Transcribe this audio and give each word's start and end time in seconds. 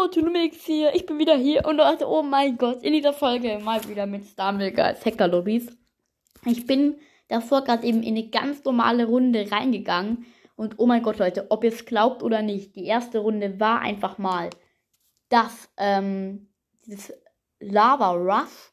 Hallo, 0.00 0.08
Tunumix 0.08 0.64
hier. 0.64 0.94
Ich 0.94 1.04
bin 1.04 1.18
wieder 1.18 1.36
hier 1.36 1.66
und 1.66 1.76
Leute, 1.76 2.08
oh 2.08 2.22
mein 2.22 2.56
Gott, 2.56 2.82
in 2.82 2.94
dieser 2.94 3.12
Folge 3.12 3.58
mal 3.58 3.86
wieder 3.86 4.06
mit 4.06 4.24
Stumbleguys 4.24 5.04
Hacker-Lobbys. 5.04 5.66
Ich 6.46 6.66
bin 6.66 6.96
davor 7.28 7.64
gerade 7.64 7.86
eben 7.86 8.02
in 8.02 8.16
eine 8.16 8.28
ganz 8.28 8.64
normale 8.64 9.04
Runde 9.04 9.50
reingegangen 9.50 10.24
und 10.56 10.78
oh 10.78 10.86
mein 10.86 11.02
Gott, 11.02 11.18
Leute, 11.18 11.50
ob 11.50 11.64
ihr 11.64 11.72
es 11.72 11.84
glaubt 11.84 12.22
oder 12.22 12.40
nicht, 12.40 12.76
die 12.76 12.86
erste 12.86 13.18
Runde 13.18 13.60
war 13.60 13.80
einfach 13.80 14.16
mal 14.16 14.48
das, 15.28 15.68
ähm, 15.76 16.48
dieses 16.86 17.12
Lava 17.58 18.12
Rush. 18.12 18.72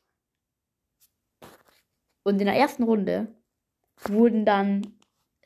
Und 2.24 2.40
in 2.40 2.46
der 2.46 2.56
ersten 2.56 2.84
Runde 2.84 3.36
wurden 4.06 4.46
dann, 4.46 4.98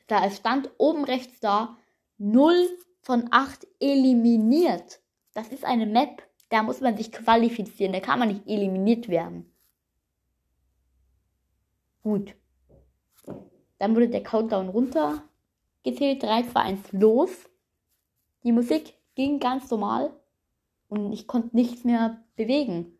da 0.06 0.24
es 0.26 0.36
stand 0.36 0.70
oben 0.78 1.02
rechts 1.02 1.40
da, 1.40 1.76
0 2.18 2.68
von 3.00 3.26
8 3.32 3.66
eliminiert. 3.80 5.01
Das 5.34 5.48
ist 5.48 5.64
eine 5.64 5.86
Map, 5.86 6.22
da 6.50 6.62
muss 6.62 6.80
man 6.80 6.96
sich 6.96 7.10
qualifizieren, 7.10 7.92
da 7.92 8.00
kann 8.00 8.18
man 8.18 8.28
nicht 8.28 8.46
eliminiert 8.46 9.08
werden. 9.08 9.50
Gut. 12.02 12.34
Dann 13.78 13.94
wurde 13.94 14.08
der 14.08 14.22
Countdown 14.22 14.68
runtergezählt, 14.68 16.22
3, 16.22 16.42
2, 16.42 16.60
1, 16.60 16.92
los. 16.92 17.48
Die 18.44 18.52
Musik 18.52 18.94
ging 19.14 19.40
ganz 19.40 19.70
normal 19.70 20.12
und 20.88 21.12
ich 21.12 21.26
konnte 21.26 21.56
nichts 21.56 21.84
mehr 21.84 22.22
bewegen. 22.36 22.98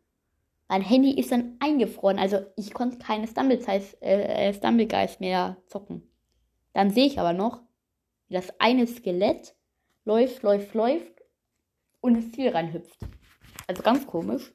Mein 0.69 0.83
Handy 0.83 1.11
ist 1.19 1.31
dann 1.31 1.57
eingefroren, 1.61 2.19
also 2.19 2.39
ich 2.57 2.73
konnte 2.73 2.99
keine 2.99 3.29
Stumbleguys 3.29 3.95
äh, 4.01 4.55
Stumble 4.55 4.89
mehr 5.19 5.59
zocken. 5.67 6.09
Dann 6.73 6.91
sehe 6.91 7.07
ich 7.07 7.21
aber 7.21 7.35
noch, 7.35 7.61
wie 8.29 8.35
das 8.35 8.59
eine 8.59 8.87
Skelett 8.87 9.55
läuft, 10.05 10.43
läuft, 10.43 10.75
läuft 10.75 11.22
und 12.03 12.17
ins 12.17 12.33
Ziel 12.33 12.51
reinhüpft. 12.51 12.99
Also 13.67 13.83
ganz 13.83 14.07
komisch. 14.07 14.53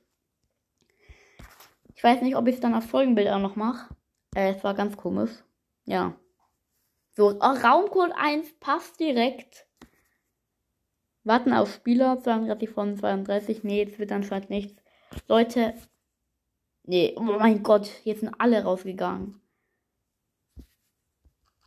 Ich 1.95 2.03
weiß 2.03 2.21
nicht, 2.21 2.35
ob 2.35 2.47
ich 2.47 2.55
es 2.55 2.61
dann 2.61 2.75
auf 2.75 2.85
Folgenbilder 2.85 3.39
noch 3.39 3.55
mache. 3.55 3.95
Äh, 4.35 4.53
es 4.53 4.63
war 4.63 4.75
ganz 4.75 4.95
komisch. 4.95 5.31
Ja. 5.85 6.15
So, 7.15 7.29
oh, 7.29 7.39
Raumcode 7.39 8.13
1 8.15 8.59
passt 8.59 8.99
direkt. 8.99 9.65
Warten 11.23 11.53
auf 11.53 11.73
Spieler, 11.73 12.21
32 12.21 12.69
von 12.69 12.95
32. 12.95 13.63
Nee, 13.63 13.83
jetzt 13.83 13.97
wird 13.97 14.11
anscheinend 14.11 14.51
nichts. 14.51 14.81
Leute. 15.27 15.73
Nee, 16.83 17.15
oh 17.17 17.21
mein 17.21 17.63
Gott, 17.63 17.89
jetzt 18.03 18.19
sind 18.21 18.33
alle 18.37 18.63
rausgegangen. 18.63 19.41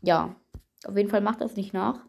Ja, 0.01 0.37
auf 0.87 0.97
jeden 0.97 1.11
Fall 1.11 1.21
macht 1.21 1.41
das 1.41 1.57
nicht 1.57 1.75
nach. 1.75 2.07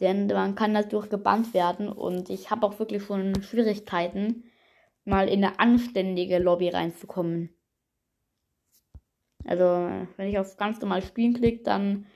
Denn 0.00 0.26
man 0.28 0.54
kann 0.54 0.74
dadurch 0.74 1.08
gebannt 1.10 1.54
werden 1.54 1.88
und 1.88 2.30
ich 2.30 2.50
habe 2.50 2.66
auch 2.66 2.78
wirklich 2.78 3.02
schon 3.02 3.42
Schwierigkeiten, 3.42 4.44
mal 5.04 5.28
in 5.28 5.44
eine 5.44 5.58
anständige 5.58 6.38
Lobby 6.38 6.68
reinzukommen. 6.68 7.50
Also, 9.44 9.64
wenn 10.16 10.28
ich 10.28 10.38
auf 10.38 10.56
ganz 10.56 10.80
normal 10.80 11.02
Spielen 11.02 11.34
klicke, 11.34 11.62
dann 11.64 12.06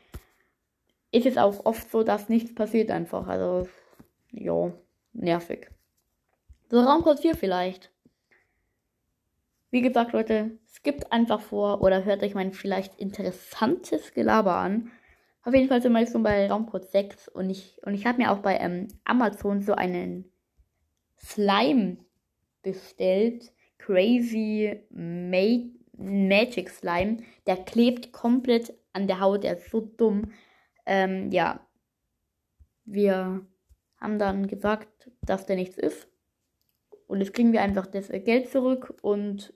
ist 1.10 1.26
es 1.26 1.38
auch 1.38 1.64
oft 1.64 1.90
so, 1.90 2.02
dass 2.02 2.28
nichts 2.28 2.54
passiert 2.54 2.90
einfach. 2.90 3.26
Also, 3.26 3.68
jo, 4.30 4.74
nervig. 5.12 5.70
So, 6.70 6.80
Raumcode 6.80 7.20
4 7.20 7.36
vielleicht. 7.36 7.90
Wie 9.70 9.80
gesagt, 9.80 10.12
Leute, 10.12 10.58
skippt 10.66 11.10
einfach 11.12 11.40
vor 11.40 11.80
oder 11.80 12.04
hört 12.04 12.22
euch 12.22 12.34
mein 12.34 12.52
vielleicht 12.52 13.00
interessantes 13.00 14.12
Gelaber 14.12 14.56
an. 14.56 14.90
Auf 15.44 15.54
jeden 15.54 15.68
Fall 15.68 15.82
sind 15.82 15.92
wir 15.92 16.00
jetzt 16.00 16.12
schon 16.12 16.22
bei 16.22 16.48
Raumcode 16.48 16.88
6 16.90 17.28
und 17.28 17.50
ich, 17.50 17.80
und 17.84 17.94
ich 17.94 18.06
habe 18.06 18.18
mir 18.18 18.30
auch 18.30 18.38
bei 18.38 18.56
ähm, 18.58 18.88
Amazon 19.04 19.60
so 19.60 19.74
einen 19.74 20.30
Slime 21.18 21.98
bestellt. 22.62 23.52
Crazy 23.78 24.80
Ma 24.90 25.58
Magic 25.96 26.70
Slime. 26.70 27.18
Der 27.46 27.56
klebt 27.56 28.12
komplett 28.12 28.72
an 28.92 29.06
der 29.08 29.20
Haut. 29.20 29.42
Der 29.44 29.58
ist 29.58 29.70
so 29.70 29.80
dumm. 29.80 30.32
Ähm, 30.86 31.30
ja. 31.32 31.60
Wir 32.84 33.44
haben 34.00 34.18
dann 34.18 34.46
gesagt, 34.46 35.10
dass 35.22 35.46
der 35.46 35.56
nichts 35.56 35.76
ist. 35.76 36.08
Und 37.06 37.20
jetzt 37.20 37.34
kriegen 37.34 37.52
wir 37.52 37.62
einfach 37.62 37.86
das 37.86 38.08
Geld 38.08 38.48
zurück 38.48 38.94
und 39.02 39.52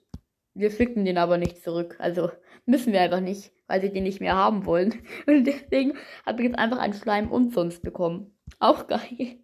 wir 0.57 0.71
schicken 0.71 1.05
den 1.05 1.17
aber 1.17 1.37
nicht 1.37 1.63
zurück. 1.63 1.95
Also 1.99 2.31
müssen 2.65 2.93
wir 2.93 3.01
einfach 3.01 3.19
nicht, 3.19 3.51
weil 3.67 3.81
sie 3.81 3.91
den 3.91 4.03
nicht 4.03 4.19
mehr 4.19 4.35
haben 4.35 4.65
wollen. 4.65 5.01
Und 5.27 5.45
deswegen 5.45 5.93
habe 6.25 6.41
ich 6.41 6.49
jetzt 6.49 6.59
einfach 6.59 6.79
einen 6.79 6.93
Schleim 6.93 7.31
umsonst 7.31 7.81
bekommen. 7.81 8.35
Auch 8.59 8.87
geil. 8.87 8.99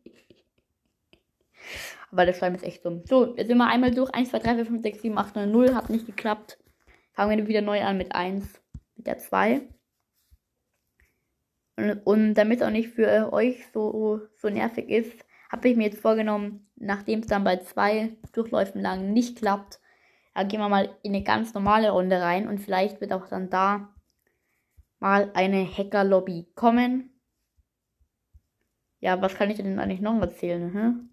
Aber 2.11 2.25
der 2.25 2.33
Schleim 2.33 2.55
ist 2.55 2.63
echt 2.63 2.85
dumm. 2.85 3.03
So, 3.05 3.35
jetzt 3.35 3.47
sind 3.47 3.57
wir 3.57 3.67
einmal 3.67 3.91
durch. 3.91 4.13
1, 4.13 4.29
2, 4.29 4.39
3, 4.39 4.55
4, 4.55 4.65
5, 4.65 4.81
6, 4.83 5.01
7, 5.01 5.17
8, 5.17 5.35
9, 5.35 5.51
0. 5.51 5.75
Hat 5.75 5.89
nicht 5.89 6.05
geklappt. 6.05 6.59
Fangen 7.13 7.37
wir 7.37 7.47
wieder 7.47 7.61
neu 7.61 7.81
an 7.81 7.97
mit 7.97 8.13
1, 8.13 8.61
mit 8.95 9.07
der 9.07 9.17
2. 9.17 9.61
Und, 11.75 12.01
und 12.05 12.33
damit 12.35 12.59
es 12.61 12.65
auch 12.65 12.71
nicht 12.71 12.89
für 12.89 13.31
euch 13.33 13.65
so, 13.73 14.21
so 14.35 14.49
nervig 14.49 14.89
ist, 14.89 15.25
habe 15.51 15.69
ich 15.69 15.77
mir 15.77 15.85
jetzt 15.85 16.01
vorgenommen, 16.01 16.67
nachdem 16.75 17.19
es 17.19 17.27
dann 17.27 17.43
bei 17.43 17.57
zwei 17.57 18.17
Durchläufen 18.31 18.81
lang 18.81 19.13
nicht 19.13 19.37
klappt, 19.37 19.79
da 20.33 20.43
gehen 20.43 20.59
wir 20.59 20.69
mal 20.69 20.95
in 21.03 21.13
eine 21.13 21.23
ganz 21.23 21.53
normale 21.53 21.91
Runde 21.91 22.19
rein 22.21 22.47
und 22.47 22.59
vielleicht 22.59 23.01
wird 23.01 23.13
auch 23.13 23.27
dann 23.27 23.49
da 23.49 23.93
mal 24.99 25.31
eine 25.33 25.65
Hacker-Lobby 25.65 26.47
kommen. 26.55 27.11
Ja, 28.99 29.21
was 29.21 29.35
kann 29.35 29.49
ich 29.49 29.57
denn 29.57 29.79
eigentlich 29.79 30.01
noch 30.01 30.19
erzählen? 30.21 30.73
Hm? 30.73 31.09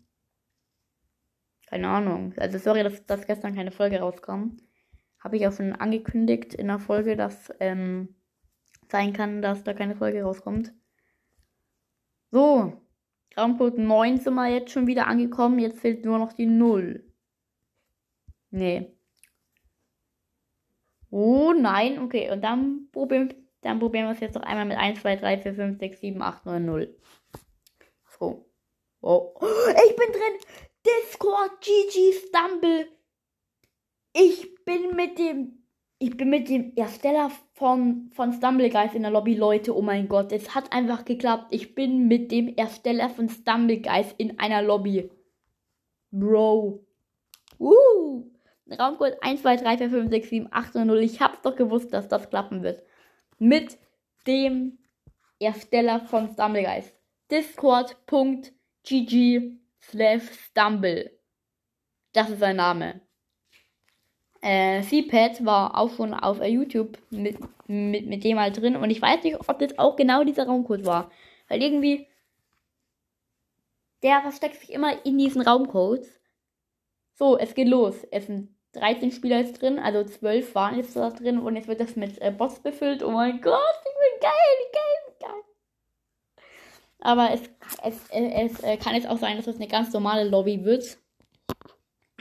Keine 1.66 1.88
Ahnung. 1.88 2.34
Also 2.36 2.58
sorry, 2.58 2.82
dass, 2.82 3.04
dass 3.06 3.26
gestern 3.26 3.54
keine 3.54 3.72
Folge 3.72 4.00
rauskam. 4.00 4.56
Habe 5.18 5.36
ich 5.36 5.46
auch 5.46 5.52
schon 5.52 5.72
angekündigt 5.74 6.54
in 6.54 6.68
der 6.68 6.78
Folge, 6.78 7.16
dass 7.16 7.52
ähm, 7.60 8.14
sein 8.90 9.12
kann, 9.12 9.42
dass 9.42 9.64
da 9.64 9.74
keine 9.74 9.96
Folge 9.96 10.22
rauskommt. 10.22 10.72
So, 12.30 12.80
Raumcode 13.36 13.78
9 13.78 14.18
sind 14.18 14.34
wir 14.34 14.48
jetzt 14.48 14.70
schon 14.70 14.86
wieder 14.86 15.06
angekommen. 15.06 15.58
Jetzt 15.58 15.80
fehlt 15.80 16.04
nur 16.04 16.18
noch 16.18 16.32
die 16.32 16.46
0. 16.46 17.04
Nee. 18.50 18.96
Oh 21.10 21.52
nein, 21.52 21.98
okay. 21.98 22.30
Und 22.30 22.42
dann 22.42 22.88
probieren, 22.92 23.34
dann 23.62 23.78
probieren 23.78 24.06
wir 24.06 24.12
es 24.12 24.20
jetzt 24.20 24.34
noch 24.34 24.42
einmal 24.42 24.64
mit 24.64 24.78
1, 24.78 25.00
2, 25.00 25.16
3, 25.16 25.38
4, 25.38 25.54
5, 25.54 25.78
6, 25.78 26.00
7, 26.00 26.22
8, 26.22 26.46
9, 26.46 26.64
0. 26.64 26.96
So. 28.18 28.46
Oh. 29.02 29.34
Ich 29.86 29.96
bin 29.96 30.12
drin. 30.12 30.38
Discord 30.86 31.60
GG 31.60 32.12
Stumble. 32.12 32.88
Ich 34.12 34.64
bin 34.64 34.94
mit 34.94 35.18
dem. 35.18 35.56
Ich 36.02 36.16
bin 36.16 36.30
mit 36.30 36.48
dem 36.48 36.74
Ersteller 36.76 37.30
von, 37.52 38.10
von 38.14 38.32
Stumblegeist 38.32 38.94
in 38.94 39.02
der 39.02 39.10
Lobby, 39.10 39.34
Leute. 39.34 39.76
Oh 39.76 39.82
mein 39.82 40.08
Gott, 40.08 40.32
es 40.32 40.54
hat 40.54 40.72
einfach 40.72 41.04
geklappt. 41.04 41.48
Ich 41.50 41.74
bin 41.74 42.08
mit 42.08 42.32
dem 42.32 42.48
Ersteller 42.56 43.10
von 43.10 43.28
Stumblegeist 43.28 44.14
in 44.16 44.38
einer 44.38 44.62
Lobby. 44.62 45.10
Bro. 46.10 46.86
Uh. 47.58 48.29
Raumcode 48.78 49.22
1, 49.22 49.42
2, 49.42 49.56
3, 49.56 49.78
4, 49.78 49.90
5, 49.90 50.10
6, 50.10 50.28
7, 50.28 50.48
8 50.50 50.76
und 50.76 50.86
0. 50.86 50.98
Ich 51.00 51.20
hab's 51.20 51.42
doch 51.42 51.56
gewusst, 51.56 51.92
dass 51.92 52.08
das 52.08 52.30
klappen 52.30 52.62
wird. 52.62 52.82
Mit 53.38 53.78
dem 54.26 54.78
Ersteller 55.38 56.00
von 56.00 56.28
Stumblegeist. 56.28 56.94
Discord.gg 57.30 58.52
slash 59.80 60.22
Stumble. 60.32 61.10
Das 62.12 62.28
ist 62.30 62.40
sein 62.40 62.56
Name. 62.56 63.00
Äh, 64.42 64.82
CPAD 64.82 65.44
war 65.44 65.76
auch 65.76 65.94
schon 65.94 66.14
auf 66.14 66.42
YouTube 66.42 66.98
mit, 67.10 67.38
mit, 67.68 68.06
mit 68.06 68.24
dem 68.24 68.38
halt 68.38 68.56
drin 68.56 68.74
und 68.74 68.90
ich 68.90 69.02
weiß 69.02 69.22
nicht, 69.22 69.38
ob 69.38 69.58
das 69.58 69.78
auch 69.78 69.96
genau 69.96 70.24
dieser 70.24 70.46
Raumcode 70.46 70.86
war. 70.86 71.10
Weil 71.48 71.62
irgendwie 71.62 72.06
der 74.02 74.22
versteckt 74.22 74.56
sich 74.60 74.72
immer 74.72 75.04
in 75.04 75.18
diesen 75.18 75.42
Raumcodes. 75.42 76.20
So, 77.14 77.38
es 77.38 77.54
geht 77.54 77.68
los. 77.68 78.04
Es 78.10 78.26
sind 78.26 78.54
13 78.72 79.10
Spieler 79.10 79.38
jetzt 79.38 79.60
drin, 79.60 79.78
also 79.78 80.04
12 80.04 80.54
waren 80.54 80.76
jetzt 80.76 80.94
da 80.94 81.10
drin 81.10 81.38
und 81.38 81.56
jetzt 81.56 81.68
wird 81.68 81.80
das 81.80 81.96
mit 81.96 82.20
äh, 82.20 82.30
Bots 82.30 82.60
befüllt. 82.60 83.02
Oh 83.02 83.10
mein 83.10 83.40
Gott, 83.40 83.58
ich 83.84 83.94
bin 83.94 84.20
geil, 84.20 84.32
geil, 84.72 85.14
geil. 85.20 85.42
Aber 87.00 87.30
es, 87.32 87.42
es, 87.82 87.96
es, 88.10 88.52
es 88.52 88.62
äh, 88.62 88.76
kann 88.76 88.94
jetzt 88.94 89.08
auch 89.08 89.18
sein, 89.18 89.36
dass 89.36 89.46
das 89.46 89.56
eine 89.56 89.66
ganz 89.66 89.92
normale 89.92 90.28
Lobby 90.28 90.64
wird. 90.64 90.98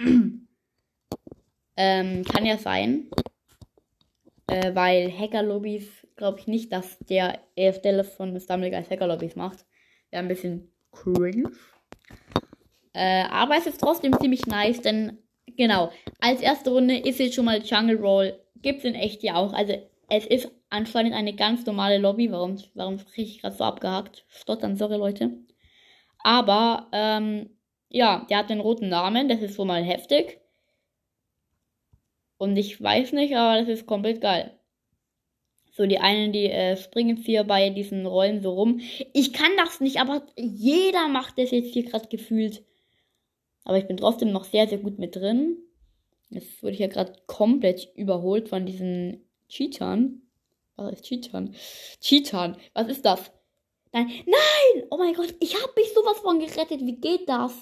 ähm, 1.77 2.23
kann 2.23 2.45
ja 2.45 2.57
sein. 2.57 3.09
Äh, 4.47 4.73
weil 4.73 5.11
Hacker-Lobbys 5.11 6.07
glaube 6.15 6.39
ich 6.39 6.47
nicht, 6.47 6.71
dass 6.73 6.97
der 6.99 7.39
Ersteller 7.55 8.03
von 8.03 8.39
Stumbleguys 8.39 8.89
Hacker-Lobbys 8.89 9.35
macht. 9.35 9.65
Wäre 10.09 10.23
ein 10.23 10.27
bisschen 10.27 10.71
cringe. 10.91 11.51
Äh, 12.93 13.25
aber 13.25 13.57
es 13.57 13.67
ist 13.67 13.79
trotzdem 13.79 14.17
ziemlich 14.19 14.47
nice, 14.47 14.81
denn 14.81 15.19
Genau. 15.57 15.91
Als 16.19 16.41
erste 16.41 16.71
Runde 16.71 16.97
ist 16.97 17.19
jetzt 17.19 17.35
schon 17.35 17.45
mal 17.45 17.61
Jungle 17.61 17.97
Roll. 17.97 18.39
Gibt 18.61 18.79
es 18.79 18.85
in 18.85 18.95
echt 18.95 19.23
ja 19.23 19.35
auch. 19.35 19.53
Also 19.53 19.73
es 20.09 20.25
ist 20.25 20.51
anscheinend 20.69 21.13
eine 21.13 21.33
ganz 21.33 21.65
normale 21.65 21.97
Lobby. 21.97 22.31
Warum, 22.31 22.57
warum 22.73 22.97
kriege 22.97 23.29
ich 23.29 23.41
gerade 23.41 23.55
so 23.55 23.63
abgehakt? 23.63 24.25
Stottern, 24.27 24.75
sorry 24.75 24.97
Leute. 24.97 25.31
Aber 26.19 26.87
ähm, 26.91 27.49
ja, 27.89 28.25
der 28.29 28.39
hat 28.39 28.49
den 28.49 28.59
roten 28.59 28.89
Namen, 28.89 29.29
das 29.29 29.41
ist 29.41 29.55
schon 29.55 29.67
mal 29.67 29.83
heftig. 29.83 30.39
Und 32.37 32.55
ich 32.57 32.81
weiß 32.81 33.13
nicht, 33.13 33.35
aber 33.35 33.59
das 33.59 33.69
ist 33.69 33.85
komplett 33.85 34.21
geil. 34.21 34.57
So, 35.71 35.85
die 35.85 35.99
einen, 35.99 36.33
die 36.33 36.49
äh, 36.49 36.77
springen 36.77 37.17
hier 37.17 37.43
bei 37.43 37.69
diesen 37.69 38.05
Rollen 38.05 38.41
so 38.41 38.51
rum. 38.51 38.79
Ich 39.13 39.33
kann 39.33 39.51
das 39.57 39.79
nicht, 39.79 39.99
aber 39.99 40.25
jeder 40.37 41.07
macht 41.07 41.37
das 41.37 41.51
jetzt 41.51 41.73
hier 41.73 41.83
gerade 41.83 42.07
gefühlt. 42.07 42.63
Aber 43.69 43.77
ich 43.77 43.85
bin 43.85 43.97
trotzdem 43.97 44.31
noch 44.31 44.45
sehr, 44.45 44.67
sehr 44.67 44.79
gut 44.79 44.97
mit 44.97 45.15
drin. 45.15 45.59
Jetzt 46.31 46.63
wurde 46.63 46.73
ich 46.73 46.79
ja 46.79 46.87
gerade 46.87 47.13
komplett 47.27 47.95
überholt 47.95 48.49
von 48.49 48.65
diesen 48.65 49.29
Cheatern. 49.47 50.23
Was 50.75 50.93
ist 50.93 51.05
Cheatern? 51.05 51.53
Cheatern. 52.01 52.57
Was 52.73 52.87
ist 52.87 53.05
das? 53.05 53.31
Nein, 53.91 54.07
nein! 54.25 54.87
Oh 54.89 54.97
mein 54.97 55.13
Gott, 55.13 55.35
ich 55.39 55.53
hab 55.53 55.75
mich 55.75 55.93
sowas 55.93 56.17
von 56.17 56.39
gerettet. 56.39 56.81
Wie 56.81 56.95
geht 56.95 57.29
das? 57.29 57.53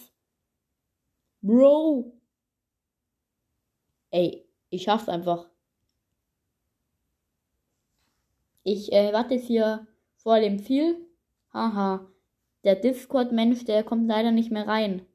Bro. 1.41 2.13
Ey, 4.09 4.45
ich 4.69 4.83
schaff's 4.83 5.09
einfach. 5.09 5.49
Ich 8.63 8.93
äh, 8.93 9.11
warte 9.11 9.33
jetzt 9.33 9.47
hier 9.47 9.85
vor 10.15 10.39
dem 10.39 10.63
Ziel. 10.63 11.05
Haha. 11.51 12.09
Der 12.63 12.75
Discord-Mensch, 12.75 13.65
der 13.65 13.83
kommt 13.83 14.07
leider 14.07 14.31
nicht 14.31 14.51
mehr 14.51 14.69
rein. 14.69 15.05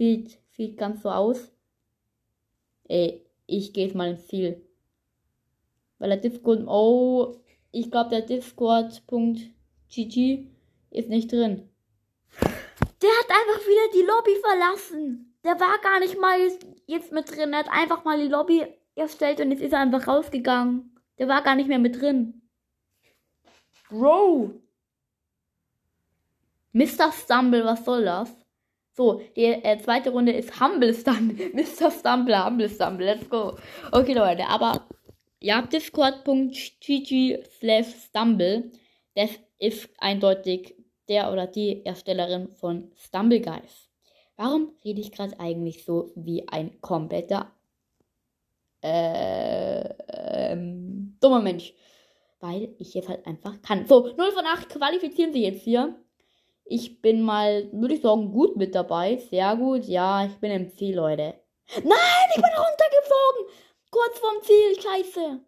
Sieht, 0.00 0.38
sieht 0.56 0.78
ganz 0.78 1.02
so 1.02 1.10
aus. 1.10 1.52
Ey, 2.88 3.22
ich 3.46 3.74
gehe 3.74 3.84
jetzt 3.84 3.94
mal 3.94 4.08
ins 4.08 4.26
Ziel. 4.28 4.66
Weil 5.98 6.08
der 6.08 6.16
Discord. 6.16 6.66
Oh, 6.66 7.36
ich 7.70 7.90
glaube, 7.90 8.08
der 8.08 8.22
Discord.gg 8.22 9.50
ist 10.90 11.08
nicht 11.10 11.30
drin. 11.30 11.68
Der 12.32 13.10
hat 13.10 13.28
einfach 13.28 13.66
wieder 13.66 13.92
die 13.92 14.06
Lobby 14.06 14.36
verlassen. 14.40 15.34
Der 15.44 15.60
war 15.60 15.78
gar 15.82 16.00
nicht 16.00 16.18
mal 16.18 16.38
jetzt 16.86 17.12
mit 17.12 17.30
drin. 17.30 17.52
Er 17.52 17.58
hat 17.58 17.68
einfach 17.68 18.02
mal 18.02 18.18
die 18.18 18.32
Lobby 18.32 18.64
erstellt 18.94 19.42
und 19.42 19.50
jetzt 19.50 19.60
ist 19.60 19.74
er 19.74 19.80
einfach 19.80 20.08
rausgegangen. 20.08 20.98
Der 21.18 21.28
war 21.28 21.42
gar 21.42 21.56
nicht 21.56 21.68
mehr 21.68 21.78
mit 21.78 22.00
drin. 22.00 22.40
Bro! 23.90 24.62
Mr. 26.72 27.12
Stumble, 27.12 27.66
was 27.66 27.84
soll 27.84 28.06
das? 28.06 28.39
So, 29.00 29.22
die 29.34 29.44
äh, 29.46 29.78
zweite 29.78 30.10
Runde 30.10 30.32
ist 30.32 30.60
Humble 30.60 30.92
Stumble. 30.92 31.48
Mr. 31.54 31.90
Stumble, 31.90 32.44
Humble 32.44 32.68
Stumble. 32.68 33.06
Let's 33.06 33.30
go. 33.30 33.56
Okay, 33.92 34.12
Leute, 34.12 34.46
aber 34.46 34.86
ja, 35.40 35.62
discord.gg 35.62 37.38
slash 37.58 37.86
stumble. 37.86 38.70
Das 39.14 39.30
ist 39.58 39.88
eindeutig 39.96 40.74
der 41.08 41.32
oder 41.32 41.46
die 41.46 41.82
Erstellerin 41.86 42.50
von 42.50 42.92
Stumble 42.94 43.40
Guys. 43.40 43.88
Warum 44.36 44.74
rede 44.84 45.00
ich 45.00 45.12
gerade 45.12 45.40
eigentlich 45.40 45.86
so 45.86 46.12
wie 46.14 46.46
ein 46.48 46.78
kompletter 46.82 47.50
äh, 48.82 49.80
ähm, 50.52 51.16
dummer 51.22 51.40
Mensch? 51.40 51.72
Weil 52.38 52.74
ich 52.78 52.92
jetzt 52.92 53.08
halt 53.08 53.26
einfach 53.26 53.62
kann. 53.62 53.86
So, 53.86 54.14
0 54.14 54.32
von 54.32 54.44
8 54.44 54.68
qualifizieren 54.68 55.32
sie 55.32 55.42
jetzt 55.42 55.62
hier. 55.62 55.98
Ich 56.72 57.02
bin 57.02 57.22
mal, 57.22 57.68
würde 57.72 57.94
ich 57.94 58.00
sagen, 58.00 58.30
gut 58.30 58.56
mit 58.56 58.76
dabei. 58.76 59.16
Sehr 59.16 59.56
gut. 59.56 59.86
Ja, 59.86 60.24
ich 60.24 60.36
bin 60.36 60.52
im 60.52 60.70
Ziel, 60.70 60.94
Leute. 60.94 61.34
Nein, 61.74 62.28
ich 62.28 62.36
bin 62.36 62.44
runtergeflogen. 62.44 63.46
Kurz 63.90 64.18
vorm 64.20 64.36
Ziel. 64.42 64.80
Scheiße. 64.80 65.40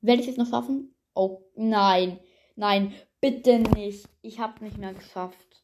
Werde 0.00 0.20
ich 0.20 0.28
es 0.28 0.34
jetzt 0.34 0.38
noch 0.38 0.50
schaffen? 0.50 0.96
Oh, 1.14 1.42
nein. 1.54 2.18
Nein, 2.56 2.92
bitte 3.20 3.60
nicht. 3.60 4.08
Ich 4.20 4.40
habe 4.40 4.64
nicht 4.64 4.78
mehr 4.78 4.94
geschafft. 4.94 5.62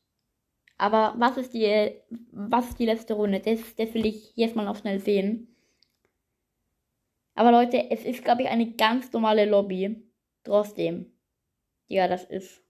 Aber 0.76 1.14
was 1.18 1.38
ist 1.38 1.54
die, 1.54 1.92
was 2.30 2.68
ist 2.68 2.78
die 2.78 2.86
letzte 2.86 3.14
Runde? 3.14 3.40
Das, 3.40 3.74
das 3.74 3.92
will 3.94 4.06
ich 4.06 4.36
jetzt 4.36 4.54
mal 4.54 4.64
noch 4.64 4.76
schnell 4.76 5.00
sehen. 5.00 5.56
Aber 7.34 7.50
Leute, 7.50 7.90
es 7.90 8.04
ist, 8.04 8.22
glaube 8.22 8.42
ich, 8.42 8.48
eine 8.48 8.74
ganz 8.76 9.12
normale 9.12 9.44
Lobby. 9.44 10.08
Trotzdem. 10.44 11.17
Ja, 11.88 12.06
das 12.06 12.24
ist. 12.24 12.62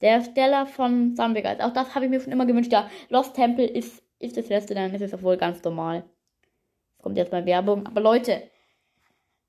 Der 0.00 0.14
Ersteller 0.14 0.66
von 0.66 1.14
Sunbreakers. 1.14 1.60
Auch 1.60 1.72
das 1.72 1.94
habe 1.94 2.04
ich 2.04 2.10
mir 2.10 2.20
schon 2.20 2.32
immer 2.32 2.46
gewünscht. 2.46 2.72
Ja, 2.72 2.90
Lost 3.08 3.34
Temple 3.34 3.66
ist, 3.66 4.02
ist 4.18 4.36
das 4.36 4.48
letzte, 4.48 4.74
dann 4.74 4.92
ist 4.92 5.00
es 5.00 5.14
auch 5.14 5.22
wohl 5.22 5.36
ganz 5.36 5.62
normal. 5.62 6.04
Es 6.96 7.02
kommt 7.02 7.16
jetzt 7.16 7.30
mal 7.30 7.46
Werbung. 7.46 7.86
Aber 7.86 8.00
Leute, 8.00 8.42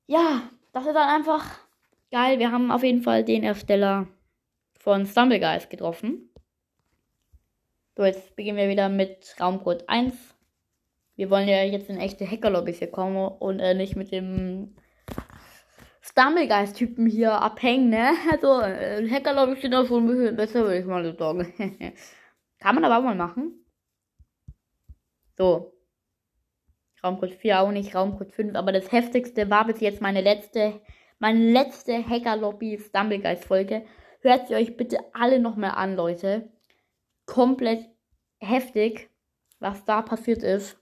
ja, 0.05 0.43
das 0.71 0.85
ist 0.85 0.93
dann 0.93 1.09
einfach 1.09 1.59
geil. 2.11 2.37
Wir 2.37 2.51
haben 2.51 2.71
auf 2.71 2.83
jeden 2.83 3.01
Fall 3.01 3.23
den 3.23 3.43
Ersteller 3.43 4.07
von 4.79 5.05
Stumblegeist 5.07 5.69
getroffen. 5.69 6.29
So, 7.95 8.05
jetzt 8.05 8.35
beginnen 8.35 8.57
wir 8.57 8.69
wieder 8.69 8.89
mit 8.89 9.35
Raumcode 9.39 9.87
1. 9.87 10.13
Wir 11.15 11.29
wollen 11.29 11.47
ja 11.47 11.63
jetzt 11.63 11.89
in 11.89 11.99
echte 11.99 12.29
Hackerlobbys 12.29 12.79
hier 12.79 12.89
kommen 12.89 13.27
und 13.27 13.59
äh, 13.59 13.75
nicht 13.75 13.95
mit 13.95 14.11
dem 14.11 14.75
Stumblegeist-Typen 16.03 17.07
hier 17.07 17.31
abhängen, 17.31 17.89
ne? 17.89 18.11
Also, 18.31 18.59
äh, 18.59 19.09
Hackerlobby 19.09 19.55
steht 19.57 19.73
da 19.73 19.85
schon 19.85 20.03
ein 20.03 20.07
bisschen 20.07 20.35
besser, 20.35 20.63
würde 20.63 20.79
ich 20.79 20.85
mal 20.85 21.17
sagen. 21.17 21.53
Kann 22.59 22.75
man 22.75 22.83
aber 22.83 22.97
auch 22.97 23.03
mal 23.03 23.15
machen. 23.15 23.65
So. 25.37 25.73
Raumcode 27.01 27.33
4 27.33 27.61
auch 27.61 27.71
nicht, 27.71 27.95
Raumcode 27.95 28.31
5, 28.31 28.55
aber 28.55 28.71
das 28.71 28.91
heftigste 28.91 29.49
war 29.49 29.65
bis 29.65 29.81
jetzt 29.81 30.01
meine 30.01 30.21
letzte, 30.21 30.81
meine 31.19 31.51
letzte 31.51 32.07
Hackerlobby 32.07 32.79
Stumblegeist 32.79 33.45
Folge. 33.45 33.85
Hört 34.21 34.47
sie 34.47 34.55
euch 34.55 34.77
bitte 34.77 34.99
alle 35.13 35.39
nochmal 35.39 35.71
an, 35.71 35.95
Leute. 35.95 36.49
Komplett 37.25 37.85
heftig, 38.39 39.09
was 39.59 39.83
da 39.85 40.01
passiert 40.01 40.43
ist. 40.43 40.77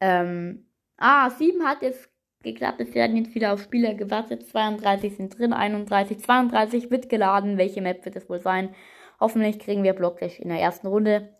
Ähm, 0.00 0.70
ah, 0.96 1.28
7 1.30 1.62
hat 1.66 1.82
jetzt 1.82 2.08
geklappt. 2.42 2.80
Es 2.80 2.94
werden 2.94 3.16
jetzt 3.16 3.34
wieder 3.34 3.52
auf 3.52 3.62
Spieler 3.62 3.94
gewartet. 3.94 4.46
32 4.48 5.16
sind 5.16 5.38
drin, 5.38 5.52
31, 5.52 6.20
32 6.20 6.90
wird 6.90 7.08
geladen. 7.08 7.58
Welche 7.58 7.82
Map 7.82 8.04
wird 8.04 8.16
es 8.16 8.28
wohl 8.28 8.40
sein? 8.40 8.74
Hoffentlich 9.20 9.58
kriegen 9.58 9.82
wir 9.82 9.94
Blockdash 9.94 10.38
in 10.38 10.48
der 10.48 10.60
ersten 10.60 10.86
Runde. 10.86 11.36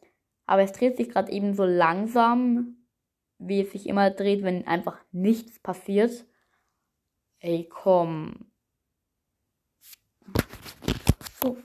Aber 0.46 0.62
es 0.62 0.72
dreht 0.72 0.96
sich 0.96 1.10
gerade 1.10 1.30
eben 1.30 1.54
so 1.54 1.64
langsam, 1.64 2.76
wie 3.38 3.60
es 3.60 3.72
sich 3.72 3.86
immer 3.86 4.10
dreht, 4.10 4.42
wenn 4.42 4.66
einfach 4.66 4.98
nichts 5.12 5.60
passiert. 5.60 6.26
Ey, 7.40 7.68
komm. 7.70 8.50
So, 11.40 11.56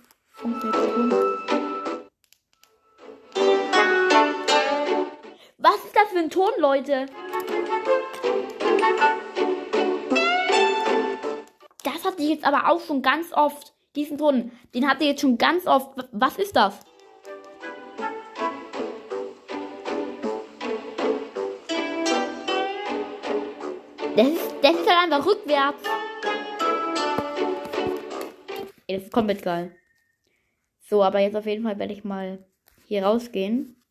Was 5.57 5.85
ist 5.85 5.95
das 5.95 6.09
für 6.11 6.19
ein 6.19 6.29
Ton, 6.29 6.51
Leute? 6.59 7.05
Hatte 12.13 12.23
ich 12.23 12.29
jetzt 12.29 12.45
aber 12.45 12.69
auch 12.69 12.79
schon 12.79 13.01
ganz 13.01 13.33
oft. 13.33 13.73
Diesen 13.95 14.19
Ton, 14.19 14.51
den 14.75 14.87
hatte 14.87 15.03
ich 15.03 15.09
jetzt 15.09 15.21
schon 15.21 15.37
ganz 15.37 15.65
oft. 15.65 15.89
Was 16.11 16.37
ist 16.37 16.55
das? 16.55 16.79
Das 24.15 24.27
ist, 24.27 24.55
das 24.61 24.73
ist 24.73 24.87
halt 24.87 25.11
einfach 25.11 25.25
rückwärts. 25.25 25.83
Ey, 28.85 28.97
das 28.97 29.05
ist 29.05 29.11
komplett 29.11 29.41
geil. 29.41 29.75
So, 30.81 31.03
aber 31.03 31.19
jetzt 31.19 31.35
auf 31.35 31.47
jeden 31.47 31.63
Fall 31.63 31.79
werde 31.79 31.93
ich 31.93 32.03
mal 32.03 32.45
hier 32.85 33.05
rausgehen. 33.05 33.83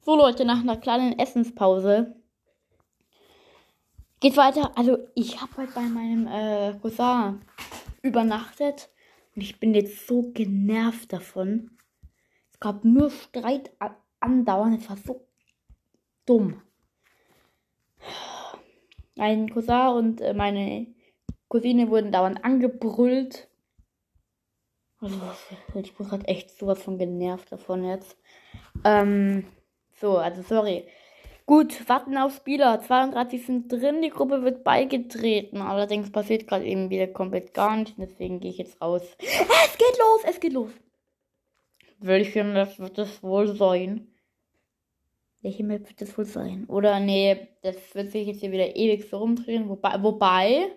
So 0.00 0.16
Leute, 0.16 0.46
nach 0.46 0.60
einer 0.60 0.78
kleinen 0.78 1.18
Essenspause 1.18 2.21
geht 4.22 4.36
weiter. 4.36 4.70
Also 4.78 4.98
ich 5.16 5.42
habe 5.42 5.56
heute 5.56 5.72
bei 5.72 5.82
meinem 5.82 6.28
äh, 6.28 6.78
Cousin 6.80 7.42
übernachtet 8.02 8.88
und 9.34 9.42
ich 9.42 9.58
bin 9.58 9.74
jetzt 9.74 10.06
so 10.06 10.30
genervt 10.32 11.12
davon. 11.12 11.76
Es 12.52 12.60
gab 12.60 12.84
nur 12.84 13.10
Streit 13.10 13.72
andauernd. 14.20 14.80
Es 14.80 14.88
war 14.88 14.96
so 14.96 15.26
dumm. 16.24 16.62
Mein 19.16 19.50
Cousin 19.50 19.88
und 19.88 20.20
äh, 20.20 20.34
meine 20.34 20.86
Cousine 21.48 21.90
wurden 21.90 22.12
dauernd 22.12 22.44
angebrüllt. 22.44 23.48
Also, 25.00 25.20
ich 25.74 25.96
bin 25.96 26.06
gerade 26.06 26.28
echt 26.28 26.56
sowas 26.56 26.80
von 26.80 26.96
genervt 26.96 27.50
davon 27.50 27.84
jetzt. 27.84 28.16
Ähm, 28.84 29.48
so, 30.00 30.16
also 30.18 30.42
sorry. 30.42 30.86
Gut, 31.52 31.86
warten 31.86 32.16
auf 32.16 32.34
Spieler. 32.34 32.80
32 32.80 33.44
sind 33.44 33.70
drin, 33.70 34.00
die 34.00 34.08
Gruppe 34.08 34.42
wird 34.42 34.64
beigetreten. 34.64 35.60
Allerdings 35.60 36.10
passiert 36.10 36.46
gerade 36.46 36.64
eben 36.64 36.88
wieder 36.88 37.06
komplett 37.08 37.52
gar 37.52 37.76
nichts. 37.76 37.92
Deswegen 37.98 38.40
gehe 38.40 38.50
ich 38.50 38.56
jetzt 38.56 38.80
raus. 38.80 39.02
Es 39.18 39.76
geht 39.76 39.98
los, 39.98 40.20
es 40.24 40.40
geht 40.40 40.54
los. 40.54 40.70
Welche 41.98 42.42
das 42.54 42.78
wird 42.78 42.98
es 42.98 43.22
wohl 43.22 43.54
sein? 43.54 44.14
Welche 45.42 45.62
Map 45.62 45.86
wird 45.86 46.00
das 46.00 46.16
wohl 46.16 46.24
sein? 46.24 46.64
Oder 46.68 47.00
nee, 47.00 47.48
das 47.60 47.76
wird 47.94 48.12
sich 48.12 48.28
jetzt 48.28 48.40
hier 48.40 48.52
wieder 48.52 48.74
ewig 48.74 49.10
so 49.10 49.18
rumdrehen. 49.18 49.68
Wobei, 49.68 50.02
wobei. 50.02 50.72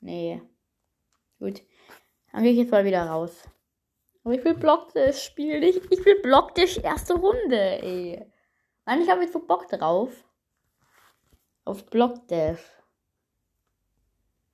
Nee. 0.00 0.40
Gut. 1.40 1.64
Dann 2.30 2.44
gehe 2.44 2.52
ich 2.52 2.58
jetzt 2.58 2.70
mal 2.70 2.84
wieder 2.84 3.06
raus. 3.06 3.42
Aber 4.22 4.34
ich 4.34 4.44
will 4.44 4.54
Blockdash 4.54 5.20
spielen. 5.20 5.64
Ich, 5.64 5.78
ich 5.90 6.04
will 6.04 6.20
Blockdash 6.22 6.78
erste 6.78 7.14
Runde, 7.14 7.82
ey. 7.82 8.24
Nein, 8.86 9.02
ich 9.02 9.10
habe 9.10 9.22
jetzt 9.22 9.32
so 9.32 9.44
Bock 9.44 9.68
drauf. 9.68 10.12
Auf 11.64 11.86
Blockdash. 11.86 12.60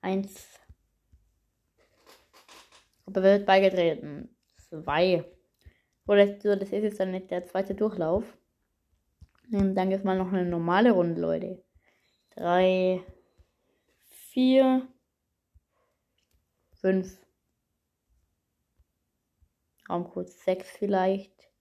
Eins. 0.01 0.59
Aber 3.05 3.21
wird 3.21 3.45
beigetreten. 3.45 4.35
Zwei. 4.57 5.23
Oder 6.07 6.25
das 6.25 6.43
ist 6.45 6.71
jetzt 6.71 6.99
dann 6.99 7.11
nicht 7.11 7.29
der 7.29 7.45
zweite 7.45 7.75
Durchlauf. 7.75 8.25
Und 9.51 9.75
dann 9.75 9.91
jetzt 9.91 10.03
mal 10.03 10.17
noch 10.17 10.33
eine 10.33 10.45
normale 10.45 10.91
Runde, 10.91 11.21
Leute. 11.21 11.63
Drei. 12.31 13.03
Vier. 14.01 14.87
Fünf. 16.81 17.23
Raumcode 19.87 20.29
6 20.29 20.71
vielleicht. 20.71 21.51